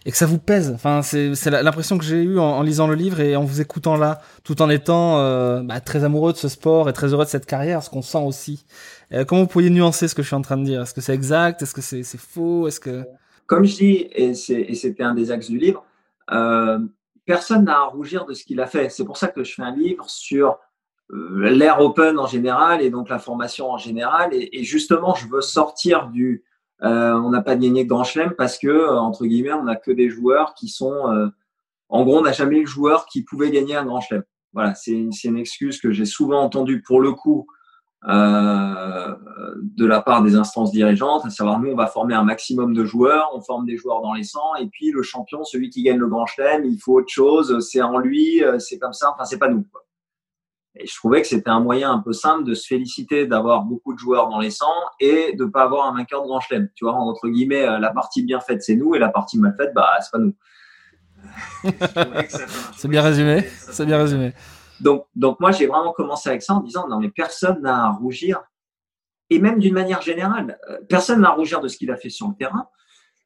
[0.05, 0.73] et que ça vous pèse.
[0.75, 3.97] Enfin, c'est l'impression que j'ai eue en, en, lisant le livre et en vous écoutant
[3.97, 7.31] là, tout en étant euh, bah, très amoureux de ce sport et très heureux de
[7.31, 8.65] cette carrière, ce qu'on sent aussi.
[9.13, 10.83] Euh, comment vous pourriez nuancer ce que je suis en train de dire?
[10.83, 11.63] Est-ce que c'est exact?
[11.63, 12.67] Est-ce que c'est faux?
[12.67, 13.05] Est-ce que
[13.53, 15.85] comme je dis, et c'était un des axes du livre,
[16.31, 16.79] euh,
[17.27, 18.89] personne n'a à rougir de ce qu'il a fait.
[18.89, 20.59] C'est pour ça que je fais un livre sur
[21.11, 24.31] euh, l'air open en général et donc la formation en général.
[24.33, 26.45] Et, justement, je veux sortir du
[26.83, 29.93] euh, on n'a pas gagné de grand chelem parce que, entre guillemets, on n'a que
[29.93, 31.31] des joueurs qui sont.
[31.89, 34.25] en gros, on n'a jamais eu de joueur qui pouvait gagner un grand chelem.
[34.53, 37.47] Voilà, c'est une excuse que j'ai souvent entendue pour le coup
[38.09, 39.15] euh,
[39.63, 42.85] de la part des instances dirigeantes, à savoir nous, on va former un maximum de
[42.85, 45.99] joueurs, on forme des joueurs dans les sangs, et puis le champion, celui qui gagne
[45.99, 49.25] le grand chelem, il faut autre chose, c'est en lui, euh, c'est comme ça, enfin
[49.25, 49.65] c'est pas nous.
[49.71, 49.82] Quoi.
[50.75, 53.93] Et je trouvais que c'était un moyen un peu simple de se féliciter d'avoir beaucoup
[53.93, 54.67] de joueurs dans les sangs
[55.01, 56.69] et de pas avoir un vainqueur de grand chelem.
[56.75, 59.55] Tu vois, entre guillemets, euh, la partie bien faite c'est nous et la partie mal
[59.57, 60.35] faite, bah c'est pas nous.
[62.77, 63.45] c'est bien résumé.
[63.59, 64.33] C'est bien résumé.
[64.81, 67.91] Donc, donc moi, j'ai vraiment commencé avec ça en disant non, mais personne n'a à
[67.91, 68.43] rougir.
[69.29, 72.11] Et même d'une manière générale, euh, personne n'a à rougir de ce qu'il a fait
[72.11, 72.69] sur le terrain.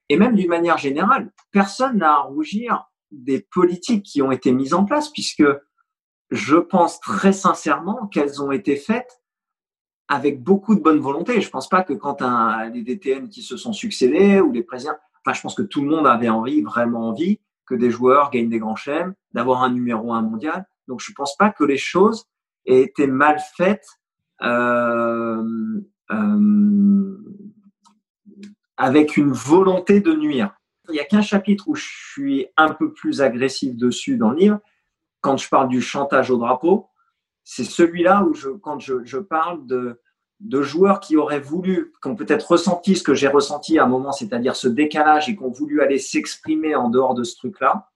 [0.09, 4.75] Et même d'une manière générale, personne n'a à rougir des politiques qui ont été mises
[4.75, 5.45] en place, puisque
[6.31, 9.23] je pense très sincèrement qu'elles ont été faites
[10.09, 11.41] avec beaucoup de bonne volonté.
[11.41, 14.63] Je ne pense pas que quand un, les DTN qui se sont succédés ou les
[14.63, 18.31] présidents, enfin, je pense que tout le monde avait envie, vraiment envie, que des joueurs
[18.31, 20.67] gagnent des grands chèmes, d'avoir un numéro un mondial.
[20.87, 22.27] Donc, je ne pense pas que les choses
[22.65, 23.87] aient été mal faites
[24.43, 25.43] euh,
[26.13, 27.19] euh,
[28.77, 30.55] avec une volonté de nuire.
[30.89, 34.37] Il n'y a qu'un chapitre où je suis un peu plus agressif dessus dans le
[34.37, 34.61] livre,
[35.27, 36.89] quand je parle du chantage au drapeau.
[37.43, 40.01] C'est celui-là où, je, quand je, parle de,
[40.39, 43.89] de joueurs qui auraient voulu, qui ont peut-être ressenti ce que j'ai ressenti à un
[43.89, 47.91] moment, c'est-à-dire ce décalage et qui ont voulu aller s'exprimer en dehors de ce truc-là,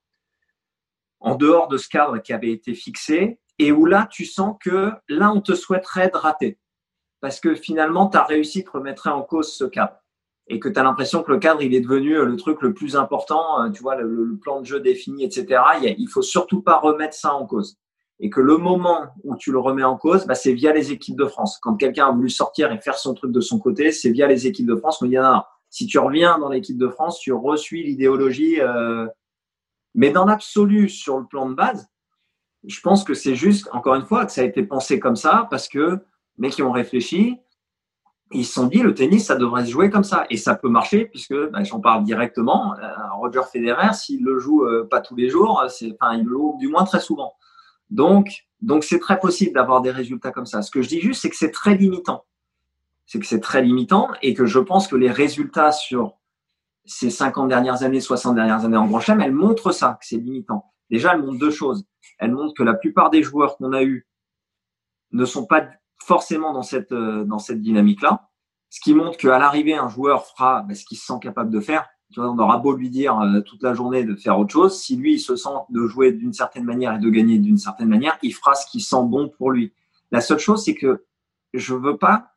[1.21, 4.91] en dehors de ce cadre qui avait été fixé, et où là, tu sens que
[5.07, 6.59] là, on te souhaiterait de rater.
[7.21, 9.95] Parce que finalement, ta réussite remettrait en cause ce cadre.
[10.47, 12.73] Et que tu as l'impression que le cadre, il est devenu euh, le truc le
[12.73, 15.61] plus important, euh, tu vois, le, plan de jeu défini, etc.
[15.81, 17.77] Il, faut surtout pas remettre ça en cause.
[18.19, 21.17] Et que le moment où tu le remets en cause, bah, c'est via les équipes
[21.17, 21.57] de France.
[21.61, 24.45] Quand quelqu'un a voulu sortir et faire son truc de son côté, c'est via les
[24.45, 25.01] équipes de France.
[25.01, 29.07] On dit, non, si tu reviens dans l'équipe de France, tu reçuis l'idéologie euh,
[29.93, 31.87] mais dans l'absolu, sur le plan de base,
[32.65, 35.47] je pense que c'est juste, encore une fois, que ça a été pensé comme ça
[35.49, 35.99] parce que
[36.37, 37.37] les qui ont réfléchi,
[38.33, 40.25] ils se sont dit le tennis, ça devrait se jouer comme ça.
[40.29, 44.65] Et ça peut marcher puisque, ben, j'en parle directement, euh, Roger Federer, s'il le joue
[44.65, 47.33] euh, pas tous les jours, c'est, enfin, il le joue du moins très souvent.
[47.89, 50.61] Donc, donc c'est très possible d'avoir des résultats comme ça.
[50.61, 52.25] Ce que je dis juste, c'est que c'est très limitant.
[53.05, 56.17] C'est que c'est très limitant et que je pense que les résultats sur
[56.85, 60.17] ces 50 dernières années, 60 dernières années en Grand Chelem, elle montre ça, que c'est
[60.17, 60.65] limitant.
[60.89, 61.85] Déjà, elle montre deux choses.
[62.19, 64.07] Elle montre que la plupart des joueurs qu'on a eus
[65.11, 65.65] ne sont pas
[66.05, 68.29] forcément dans cette, euh, dans cette dynamique-là.
[68.69, 71.59] Ce qui montre qu'à l'arrivée, un joueur fera ben, ce qu'il se sent capable de
[71.59, 71.87] faire.
[72.11, 74.79] Tu vois, on aura beau lui dire euh, toute la journée de faire autre chose.
[74.79, 77.87] Si lui, il se sent de jouer d'une certaine manière et de gagner d'une certaine
[77.87, 79.73] manière, il fera ce qui sent bon pour lui.
[80.11, 81.05] La seule chose, c'est que
[81.53, 82.31] je veux pas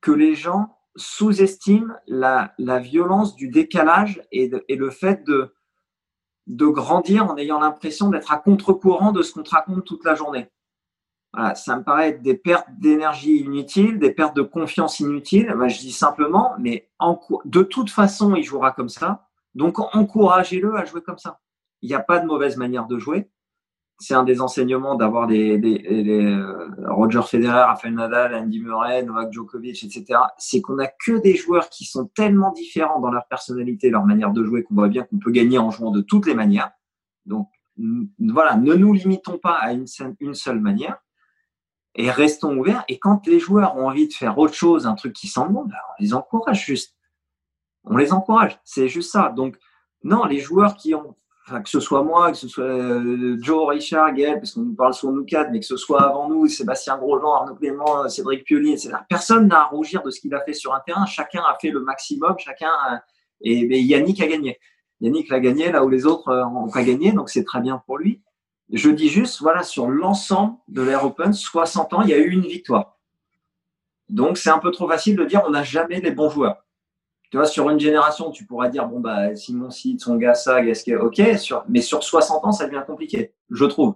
[0.00, 5.54] que les gens sous-estime la, la, violence du décalage et, et le fait de,
[6.46, 10.14] de grandir en ayant l'impression d'être à contre-courant de ce qu'on te raconte toute la
[10.14, 10.50] journée.
[11.34, 15.54] Voilà, ça me paraît être des pertes d'énergie inutiles, des pertes de confiance inutiles.
[15.68, 19.28] je dis simplement, mais en, de toute façon, il jouera comme ça.
[19.54, 21.40] Donc, encouragez-le à jouer comme ça.
[21.80, 23.30] Il n'y a pas de mauvaise manière de jouer
[24.02, 25.58] c'est un des enseignements d'avoir des,
[25.90, 30.18] euh, Roger Federer, Rafael Nadal, Andy Murray, Novak Djokovic, etc.
[30.38, 34.32] C'est qu'on n'a que des joueurs qui sont tellement différents dans leur personnalité, leur manière
[34.32, 36.72] de jouer, qu'on voit bien qu'on peut gagner en jouant de toutes les manières.
[37.26, 37.48] Donc
[38.18, 40.98] voilà, ne nous limitons pas à une, seule manière
[41.94, 42.84] et restons ouverts.
[42.88, 45.64] Et quand les joueurs ont envie de faire autre chose, un truc qui sent bon,
[45.64, 46.96] ben, on les encourage juste.
[47.84, 49.32] On les encourage, c'est juste ça.
[49.34, 49.56] Donc
[50.04, 51.16] non, les joueurs qui ont
[51.64, 54.94] que ce soit moi, que ce soit euh, Joe, Richard, Gaël, parce qu'on nous parle
[54.94, 58.72] sur nous quatre, mais que ce soit avant nous, Sébastien Grosjean, Arnaud Clément, Cédric Pioli,
[58.72, 58.94] etc.
[59.08, 61.04] Personne n'a à rougir de ce qu'il a fait sur un terrain.
[61.04, 62.36] Chacun a fait le maximum.
[62.38, 62.70] Chacun
[63.40, 64.58] et, Yannick a gagné.
[65.00, 67.98] Yannick l'a gagné là où les autres n'ont pas gagné, donc c'est très bien pour
[67.98, 68.22] lui.
[68.72, 72.30] Je dis juste, voilà, sur l'ensemble de l'Air Open, 60 ans, il y a eu
[72.30, 72.98] une victoire.
[74.08, 76.64] Donc c'est un peu trop facile de dire on n'a jamais les bons joueurs.
[77.30, 80.62] tu vois, sur une génération, tu pourras dire, bon, bah, Simon Sid, son gars, ça,
[80.62, 81.20] Gasquet, ok,
[81.68, 83.94] mais sur 60 ans, ça devient compliqué, je trouve.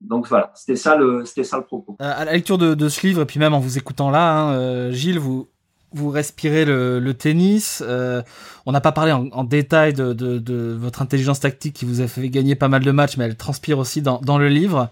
[0.00, 1.96] Donc voilà, c'était ça le, c'était ça le propos.
[2.00, 4.32] Euh, à la lecture de, de, ce livre, et puis même en vous écoutant là,
[4.32, 5.48] hein, euh, Gilles, vous,
[5.94, 7.82] vous respirez le, tennis.
[7.86, 8.22] Euh,
[8.66, 12.54] on n'a pas parlé en, détail de, votre intelligence tactique qui vous a fait gagner
[12.54, 14.90] pas mal de matchs, mais elle transpire aussi dans, le livre.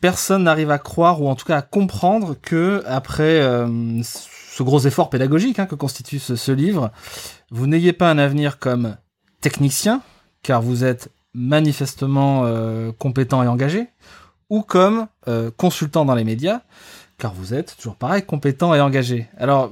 [0.00, 4.80] Personne n'arrive à croire, ou en tout cas à comprendre, que après euh, ce gros
[4.80, 6.90] effort pédagogique hein, que constitue ce, livre,
[7.50, 8.96] vous n'ayez pas un avenir comme
[9.40, 10.02] technicien,
[10.42, 13.88] car vous êtes manifestement euh, compétent et engagé,
[14.48, 15.06] ou comme
[15.56, 16.62] consultant dans les médias,
[17.20, 19.28] car vous êtes toujours pareil, compétent et engagé.
[19.36, 19.70] Alors,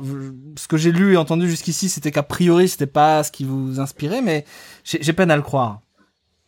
[0.57, 3.81] ce que j'ai lu et entendu jusqu'ici, c'était qu'a priori, c'était pas ce qui vous
[3.81, 4.45] inspirait, mais
[4.85, 5.81] j'ai peine à le croire.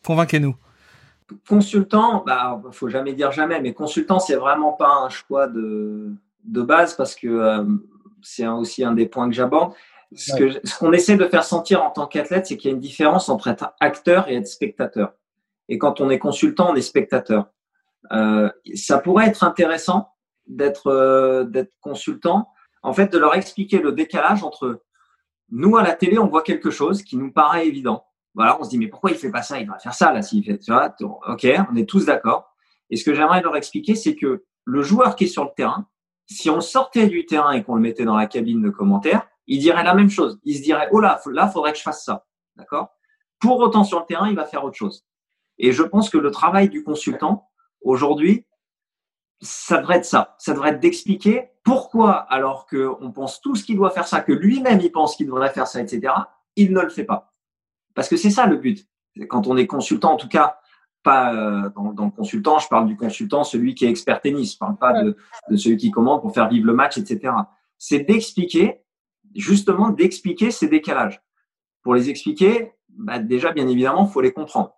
[0.06, 0.54] Convainquez-nous.
[1.48, 6.12] Consultant, bah, faut jamais dire jamais, mais consultant, c'est vraiment pas un choix de,
[6.44, 7.64] de base parce que euh,
[8.22, 9.72] c'est aussi un des points que j'aborde.
[10.14, 12.74] Ce qu'on ce qu'on essaie de faire sentir en tant qu'athlète, c'est qu'il y a
[12.74, 15.14] une différence entre être acteur et être spectateur.
[15.68, 17.46] Et quand on est consultant, on est spectateur.
[18.12, 20.08] Euh, ça pourrait être intéressant
[20.50, 22.48] d'être euh, d'être consultant,
[22.82, 24.82] en fait, de leur expliquer le décalage entre
[25.50, 28.04] nous à la télé, on voit quelque chose qui nous paraît évident.
[28.34, 29.58] Voilà, on se dit mais pourquoi il fait pas ça?
[29.58, 30.60] Il devrait faire ça là s'il fait.
[30.68, 32.54] Vois, ok, on est tous d'accord.
[32.90, 35.86] Et ce que j'aimerais leur expliquer, c'est que le joueur qui est sur le terrain,
[36.26, 39.58] si on sortait du terrain et qu'on le mettait dans la cabine de commentaires, il
[39.58, 40.38] dirait la même chose.
[40.44, 42.24] Il se dirait oh là, là, faudrait que je fasse ça,
[42.56, 42.90] d'accord?
[43.40, 45.04] Pour autant sur le terrain, il va faire autre chose.
[45.58, 47.48] Et je pense que le travail du consultant
[47.82, 48.46] aujourd'hui,
[49.40, 50.34] ça devrait être ça.
[50.38, 54.80] Ça devrait être d'expliquer pourquoi, alors qu'on pense tous qu'il doit faire ça, que lui-même
[54.80, 56.12] il pense qu'il devrait faire ça, etc.,
[56.56, 57.32] il ne le fait pas.
[57.94, 58.86] Parce que c'est ça le but.
[59.28, 60.58] Quand on est consultant, en tout cas,
[61.02, 64.54] pas euh, dans, le consultant, je parle du consultant, celui qui est expert tennis.
[64.54, 65.16] Je parle pas de,
[65.50, 67.32] de celui qui commande pour faire vivre le match, etc.
[67.78, 68.82] C'est d'expliquer,
[69.34, 71.22] justement, d'expliquer ces décalages.
[71.82, 74.74] Pour les expliquer, bah déjà, bien évidemment, il faut les comprendre.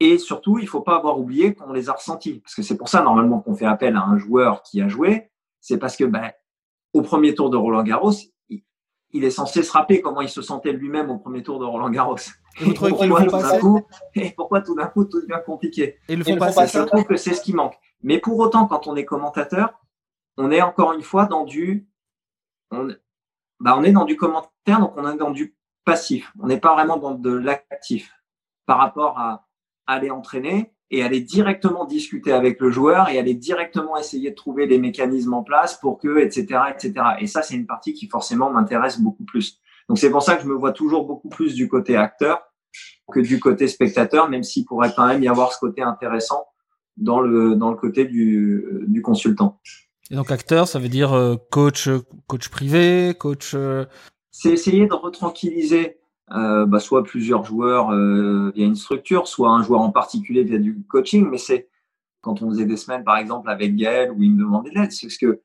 [0.00, 2.40] Et surtout, il faut pas avoir oublié qu'on les a ressentis.
[2.40, 5.30] Parce que c'est pour ça, normalement, qu'on fait appel à un joueur qui a joué.
[5.60, 6.32] C'est parce que, ben,
[6.92, 8.12] au premier tour de Roland Garros,
[8.48, 11.90] il, est censé se rappeler comment il se sentait lui-même au premier tour de Roland
[11.90, 12.16] Garros.
[12.60, 13.60] Et vous le font passer
[14.14, 15.98] Et pourquoi tout d'un coup tout devient compliqué?
[16.08, 17.74] Et le font passer Je trouve que c'est ce qui manque.
[18.02, 19.80] Mais pour autant, quand on est commentateur,
[20.36, 21.88] on est encore une fois dans du,
[22.70, 22.88] on,
[23.60, 26.32] bah on est dans du commentaire, donc on est dans du passif.
[26.40, 28.12] On n'est pas vraiment dans de l'actif
[28.66, 29.43] par rapport à
[29.86, 34.66] aller entraîner et aller directement discuter avec le joueur et aller directement essayer de trouver
[34.66, 36.92] des mécanismes en place pour que, etc., etc.
[37.20, 39.60] Et ça, c'est une partie qui forcément m'intéresse beaucoup plus.
[39.88, 42.42] Donc c'est pour ça que je me vois toujours beaucoup plus du côté acteur
[43.12, 46.46] que du côté spectateur, même s'il pourrait quand même y avoir ce côté intéressant
[46.96, 49.60] dans le dans le côté du, du consultant.
[50.10, 51.88] Et donc acteur, ça veut dire euh, coach
[52.26, 53.52] coach privé, coach.
[53.54, 53.84] Euh,
[54.30, 55.98] c'est essayer de retranquilliser
[56.32, 60.58] euh, bah, soit plusieurs joueurs euh, via une structure, soit un joueur en particulier via
[60.58, 61.28] du coaching.
[61.28, 61.68] Mais c'est
[62.20, 64.92] quand on faisait des semaines, par exemple, avec Gaël, où il me demandait de l'aide,
[64.92, 65.40] c'est parce que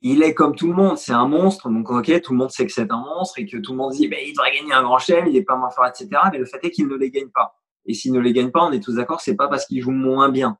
[0.00, 1.68] il est comme tout le monde, c'est un monstre.
[1.70, 3.92] Donc, ok, tout le monde sait que c'est un monstre et que tout le monde
[3.92, 6.08] dit, ben, il devrait gagner un grand chelem, il est pas moins fort, etc.
[6.30, 7.56] Mais le fait est qu'il ne les gagne pas.
[7.84, 9.90] Et s'il ne les gagne pas, on est tous d'accord, c'est pas parce qu'il joue
[9.90, 10.58] moins bien.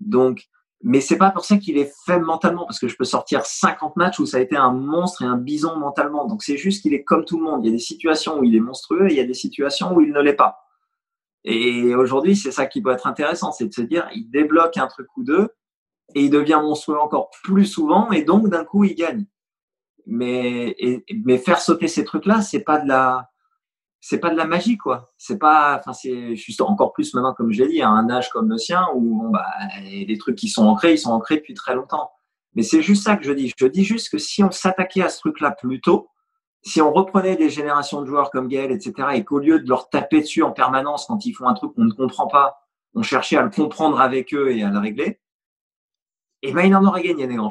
[0.00, 0.48] Donc,
[0.82, 3.96] mais c'est pas pour ça qu'il est faible mentalement, parce que je peux sortir 50
[3.96, 6.26] matchs où ça a été un monstre et un bison mentalement.
[6.26, 7.64] Donc c'est juste qu'il est comme tout le monde.
[7.64, 9.94] Il y a des situations où il est monstrueux et il y a des situations
[9.94, 10.58] où il ne l'est pas.
[11.44, 14.86] Et aujourd'hui, c'est ça qui peut être intéressant, c'est de se dire, il débloque un
[14.86, 15.48] truc ou deux
[16.14, 19.26] et il devient monstrueux encore plus souvent et donc d'un coup il gagne.
[20.06, 20.76] Mais,
[21.24, 23.30] mais faire sauter ces trucs-là, c'est pas de la,
[24.00, 25.12] c'est pas de la magie quoi.
[25.18, 28.30] C'est pas enfin c'est juste encore plus maintenant comme je l'ai dit à un âge
[28.30, 29.46] comme le sien où bon, bah
[29.82, 32.10] les trucs qui sont ancrés ils sont ancrés depuis très longtemps.
[32.54, 33.52] Mais c'est juste ça que je dis.
[33.56, 36.08] Je dis juste que si on s'attaquait à ce truc là plus tôt
[36.62, 39.88] si on reprenait des générations de joueurs comme Gaël etc et qu'au lieu de leur
[39.88, 42.58] taper dessus en permanence quand ils font un truc qu'on ne comprend pas
[42.94, 45.20] on cherchait à le comprendre avec eux et à le régler
[46.42, 47.50] eh ben il en aurait gagné des grands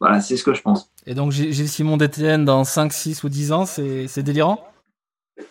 [0.00, 0.92] voilà c'est ce que je pense.
[1.06, 4.66] Et donc Gilles Simon DTN dans 5 6 ou 10 ans c'est délirant?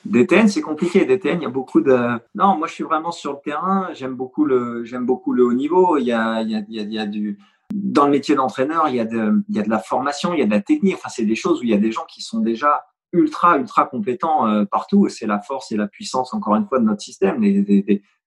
[0.06, 1.06] DTN, c'est compliqué.
[1.06, 1.98] DTN, il y a beaucoup de.
[2.36, 3.90] Non, moi, je suis vraiment sur le terrain.
[3.94, 5.98] J'aime beaucoup le, j'aime beaucoup le haut niveau.
[5.98, 7.38] Il y a, il y a, il y a, du.
[7.74, 10.40] Dans le métier d'entraîneur, il y a de, il y a de la formation, il
[10.40, 10.96] y a de la technique.
[10.96, 13.86] Enfin, c'est des choses où il y a des gens qui sont déjà ultra, ultra
[13.86, 15.08] compétents euh, partout.
[15.10, 17.42] C'est la force et la puissance, encore une fois, de notre système.
[17.42, 17.62] Les,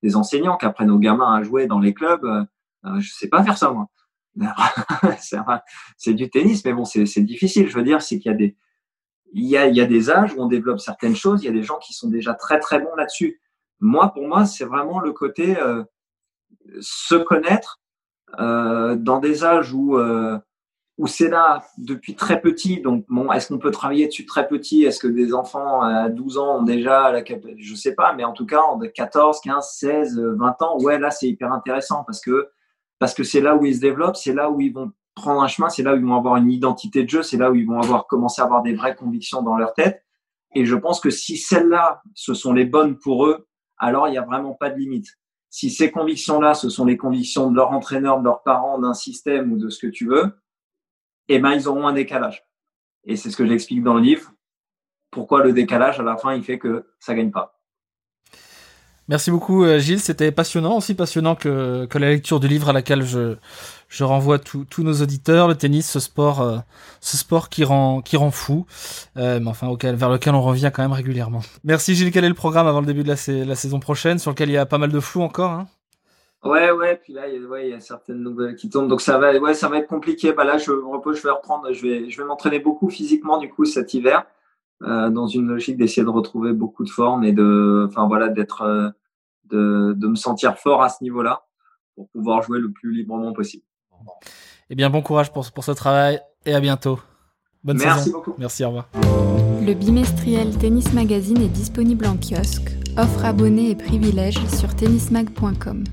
[0.02, 2.24] des, enseignants qui apprennent aux gamins à jouer dans les clubs.
[2.24, 2.44] Euh,
[2.84, 3.88] euh je sais pas faire ça, moi.
[5.96, 7.68] c'est du tennis, mais bon, c'est difficile.
[7.68, 8.56] Je veux dire, c'est qu'il y a des,
[9.32, 11.42] il y a, il y a des âges où on développe certaines choses.
[11.42, 13.40] Il y a des gens qui sont déjà très très bons là-dessus.
[13.80, 15.84] Moi, pour moi, c'est vraiment le côté euh,
[16.80, 17.80] se connaître
[18.38, 20.38] euh, dans des âges où euh,
[20.98, 22.80] où c'est là depuis très petit.
[22.80, 24.84] Donc, bon, est-ce qu'on peut travailler dessus très petit?
[24.84, 28.24] Est-ce que des enfants à 12 ans ont déjà la capacité Je sais pas, mais
[28.24, 32.20] en tout cas, en 14, 15, 16, 20 ans, ouais, là, c'est hyper intéressant parce
[32.20, 32.48] que
[32.98, 35.48] parce que c'est là où ils se développent, c'est là où ils vont prendre un
[35.48, 37.66] chemin, c'est là où ils vont avoir une identité de jeu, c'est là où ils
[37.66, 40.04] vont avoir commencé à avoir des vraies convictions dans leur tête.
[40.54, 43.48] Et je pense que si celles-là, ce sont les bonnes pour eux,
[43.78, 45.08] alors il n'y a vraiment pas de limite.
[45.50, 49.52] Si ces convictions-là, ce sont les convictions de leur entraîneur, de leurs parents, d'un système
[49.52, 50.38] ou de ce que tu veux,
[51.28, 52.46] eh ben, ils auront un décalage.
[53.04, 54.32] Et c'est ce que j'explique dans le livre.
[55.10, 57.55] Pourquoi le décalage, à la fin, il fait que ça gagne pas.
[59.08, 62.72] Merci beaucoup euh, Gilles, c'était passionnant, aussi passionnant que, que la lecture du livre à
[62.72, 63.36] laquelle je,
[63.88, 65.46] je renvoie tous nos auditeurs.
[65.46, 66.58] Le tennis, ce sport, euh,
[67.00, 68.66] ce sport qui rend, qui rend fou,
[69.16, 71.42] euh, mais enfin auquel, vers lequel on revient quand même régulièrement.
[71.62, 74.48] Merci Gilles, quel est le programme avant le début de la, saison prochaine, sur lequel
[74.48, 75.68] il y a pas mal de flou encore hein?
[76.44, 79.00] Ouais, ouais, puis là, il y, a, ouais, y a certaines nouvelles qui tombent, donc
[79.00, 80.32] ça va, ouais, ça va être compliqué.
[80.32, 83.38] Bah là, je me repose, je vais reprendre, je vais, je vais m'entraîner beaucoup physiquement
[83.38, 84.24] du coup cet hiver,
[84.82, 88.62] euh, dans une logique d'essayer de retrouver beaucoup de forme et de, enfin voilà, d'être,
[88.62, 88.90] euh,
[89.44, 91.46] de, de me sentir fort à ce niveau-là
[91.94, 93.64] pour pouvoir jouer le plus librement possible.
[94.68, 96.98] Eh bien, bon courage pour, pour ce travail et à bientôt.
[97.64, 98.34] Bonne Merci beaucoup.
[98.38, 98.88] Merci, au revoir.
[99.66, 105.84] Le bimestriel Tennis Magazine est disponible en kiosque, offre abonnés et privilèges sur tennismag.com.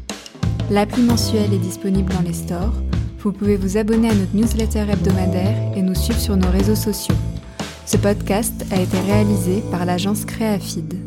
[0.69, 2.73] L'appli mensuelle est disponible dans les stores.
[3.19, 7.15] Vous pouvez vous abonner à notre newsletter hebdomadaire et nous suivre sur nos réseaux sociaux.
[7.85, 11.02] Ce podcast a été réalisé par l'agence Créafid.